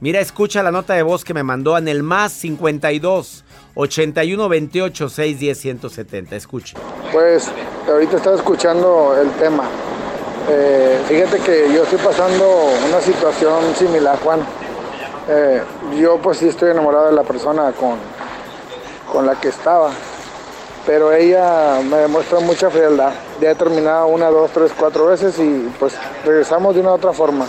Mira, 0.00 0.20
escucha 0.20 0.62
la 0.62 0.70
nota 0.70 0.92
de 0.92 1.02
voz 1.02 1.24
que 1.24 1.32
me 1.32 1.42
mandó 1.42 1.78
en 1.78 1.88
el 1.88 2.02
más 2.02 2.32
52 2.32 3.44
81 3.74 4.48
28 4.48 5.08
610 5.08 5.58
170. 5.58 6.36
Escuche. 6.36 6.76
Pues 7.10 7.50
ahorita 7.88 8.18
estaba 8.18 8.36
escuchando 8.36 9.16
el 9.18 9.30
tema. 9.32 9.64
Eh, 10.48 11.00
fíjate 11.08 11.38
que 11.40 11.72
yo 11.74 11.84
estoy 11.84 11.98
pasando 11.98 12.70
una 12.86 13.00
situación 13.00 13.74
similar, 13.74 14.18
Juan. 14.20 14.40
Eh, 15.28 15.62
yo 15.98 16.18
pues 16.18 16.38
sí 16.38 16.48
estoy 16.48 16.70
enamorado 16.70 17.06
de 17.06 17.12
la 17.12 17.22
persona 17.22 17.72
con, 17.72 17.98
con 19.10 19.26
la 19.26 19.40
que 19.40 19.48
estaba, 19.48 19.90
pero 20.86 21.12
ella 21.12 21.80
me 21.82 21.96
demuestra 21.96 22.38
mucha 22.38 22.70
frialdad. 22.70 23.12
Ya 23.40 23.50
he 23.50 23.54
terminado 23.56 24.06
una, 24.06 24.30
dos, 24.30 24.52
tres, 24.52 24.72
cuatro 24.78 25.06
veces 25.06 25.36
y 25.38 25.68
pues 25.80 25.94
regresamos 26.24 26.74
de 26.74 26.80
una 26.80 26.92
u 26.92 26.94
otra 26.94 27.12
forma. 27.12 27.46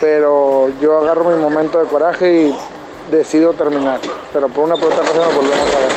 Pero 0.00 0.70
yo 0.80 0.98
agarro 0.98 1.30
mi 1.30 1.40
momento 1.40 1.78
de 1.78 1.86
coraje 1.86 2.48
y 2.48 2.56
decido 3.10 3.52
terminar. 3.52 4.00
Pero 4.32 4.48
por 4.48 4.64
una 4.64 4.74
por 4.74 4.92
otra 4.92 5.06
cosa 5.06 5.24
nos 5.24 5.34
volvemos 5.34 5.74
a 5.74 5.78
ver. 5.78 5.92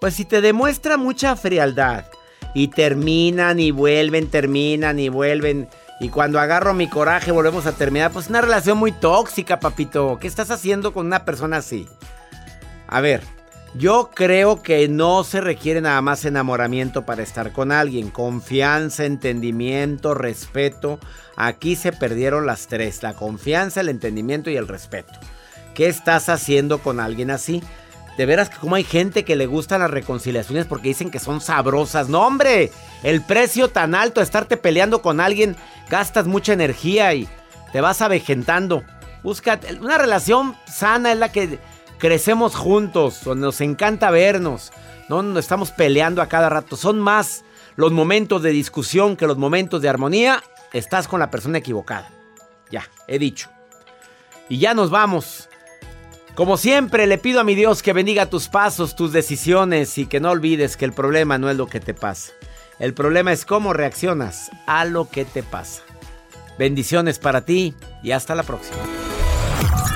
Pues 0.00 0.14
si 0.14 0.24
te 0.24 0.40
demuestra 0.40 0.96
mucha 0.96 1.36
frialdad 1.36 2.06
y 2.54 2.68
terminan 2.68 3.60
y 3.60 3.70
vuelven, 3.70 4.30
terminan 4.30 4.98
y 4.98 5.10
vuelven. 5.10 5.68
Y 6.00 6.08
cuando 6.08 6.40
agarro 6.40 6.72
mi 6.72 6.88
coraje 6.88 7.30
volvemos 7.30 7.66
a 7.66 7.72
terminar. 7.72 8.10
Pues 8.10 8.30
una 8.30 8.40
relación 8.40 8.78
muy 8.78 8.92
tóxica, 8.92 9.60
papito. 9.60 10.16
¿Qué 10.18 10.26
estás 10.26 10.50
haciendo 10.50 10.94
con 10.94 11.04
una 11.04 11.26
persona 11.26 11.58
así? 11.58 11.86
A 12.88 13.02
ver, 13.02 13.22
yo 13.74 14.10
creo 14.12 14.62
que 14.62 14.88
no 14.88 15.22
se 15.22 15.40
requiere 15.40 15.80
nada 15.80 16.00
más 16.02 16.24
enamoramiento 16.24 17.06
para 17.06 17.22
estar 17.22 17.52
con 17.52 17.70
alguien. 17.70 18.10
Confianza, 18.10 19.04
entendimiento, 19.04 20.14
respeto. 20.14 20.98
Aquí 21.36 21.76
se 21.76 21.92
perdieron 21.92 22.46
las 22.46 22.66
tres. 22.66 23.02
La 23.02 23.14
confianza, 23.14 23.80
el 23.80 23.88
entendimiento 23.88 24.50
y 24.50 24.56
el 24.56 24.66
respeto. 24.66 25.12
¿Qué 25.74 25.86
estás 25.86 26.28
haciendo 26.28 26.78
con 26.78 26.98
alguien 26.98 27.30
así? 27.30 27.62
De 28.18 28.26
veras 28.26 28.50
que 28.50 28.58
como 28.58 28.74
hay 28.74 28.82
gente 28.84 29.24
que 29.24 29.36
le 29.36 29.46
gustan 29.46 29.80
las 29.80 29.90
reconciliaciones 29.90 30.66
porque 30.66 30.88
dicen 30.88 31.12
que 31.12 31.20
son 31.20 31.40
sabrosas. 31.40 32.08
No, 32.08 32.26
hombre, 32.26 32.72
el 33.04 33.22
precio 33.22 33.68
tan 33.68 33.94
alto 33.94 34.20
estarte 34.20 34.56
peleando 34.56 35.00
con 35.00 35.20
alguien, 35.20 35.56
gastas 35.88 36.26
mucha 36.26 36.52
energía 36.52 37.14
y 37.14 37.28
te 37.72 37.80
vas 37.80 38.02
avejentando. 38.02 38.82
Busca 39.22 39.60
una 39.80 39.96
relación 39.96 40.56
sana 40.66 41.12
es 41.12 41.18
la 41.18 41.30
que 41.30 41.60
crecemos 42.00 42.56
juntos, 42.56 43.24
nos 43.26 43.60
encanta 43.60 44.10
vernos, 44.10 44.72
no 45.08 45.22
nos 45.22 45.38
estamos 45.38 45.70
peleando 45.70 46.22
a 46.22 46.26
cada 46.26 46.48
rato. 46.48 46.76
Son 46.76 46.98
más 46.98 47.44
los 47.76 47.92
momentos 47.92 48.42
de 48.42 48.50
discusión 48.50 49.16
que 49.16 49.28
los 49.28 49.38
momentos 49.38 49.80
de 49.82 49.88
armonía. 49.88 50.42
Estás 50.72 51.06
con 51.06 51.20
la 51.20 51.30
persona 51.30 51.58
equivocada. 51.58 52.10
Ya, 52.70 52.88
he 53.06 53.18
dicho. 53.18 53.50
Y 54.48 54.58
ya 54.58 54.74
nos 54.74 54.90
vamos. 54.90 55.48
Como 56.34 56.56
siempre, 56.56 57.06
le 57.06 57.18
pido 57.18 57.40
a 57.40 57.44
mi 57.44 57.54
Dios 57.54 57.82
que 57.82 57.92
bendiga 57.92 58.26
tus 58.26 58.48
pasos, 58.48 58.96
tus 58.96 59.12
decisiones 59.12 59.98
y 59.98 60.06
que 60.06 60.20
no 60.20 60.30
olvides 60.30 60.76
que 60.76 60.84
el 60.84 60.92
problema 60.92 61.38
no 61.38 61.50
es 61.50 61.56
lo 61.56 61.66
que 61.66 61.80
te 61.80 61.92
pasa. 61.92 62.32
El 62.78 62.94
problema 62.94 63.32
es 63.32 63.44
cómo 63.44 63.72
reaccionas 63.72 64.50
a 64.66 64.84
lo 64.84 65.08
que 65.08 65.24
te 65.24 65.42
pasa. 65.42 65.82
Bendiciones 66.58 67.18
para 67.18 67.44
ti 67.44 67.74
y 68.02 68.12
hasta 68.12 68.34
la 68.34 68.42
próxima. 68.42 68.78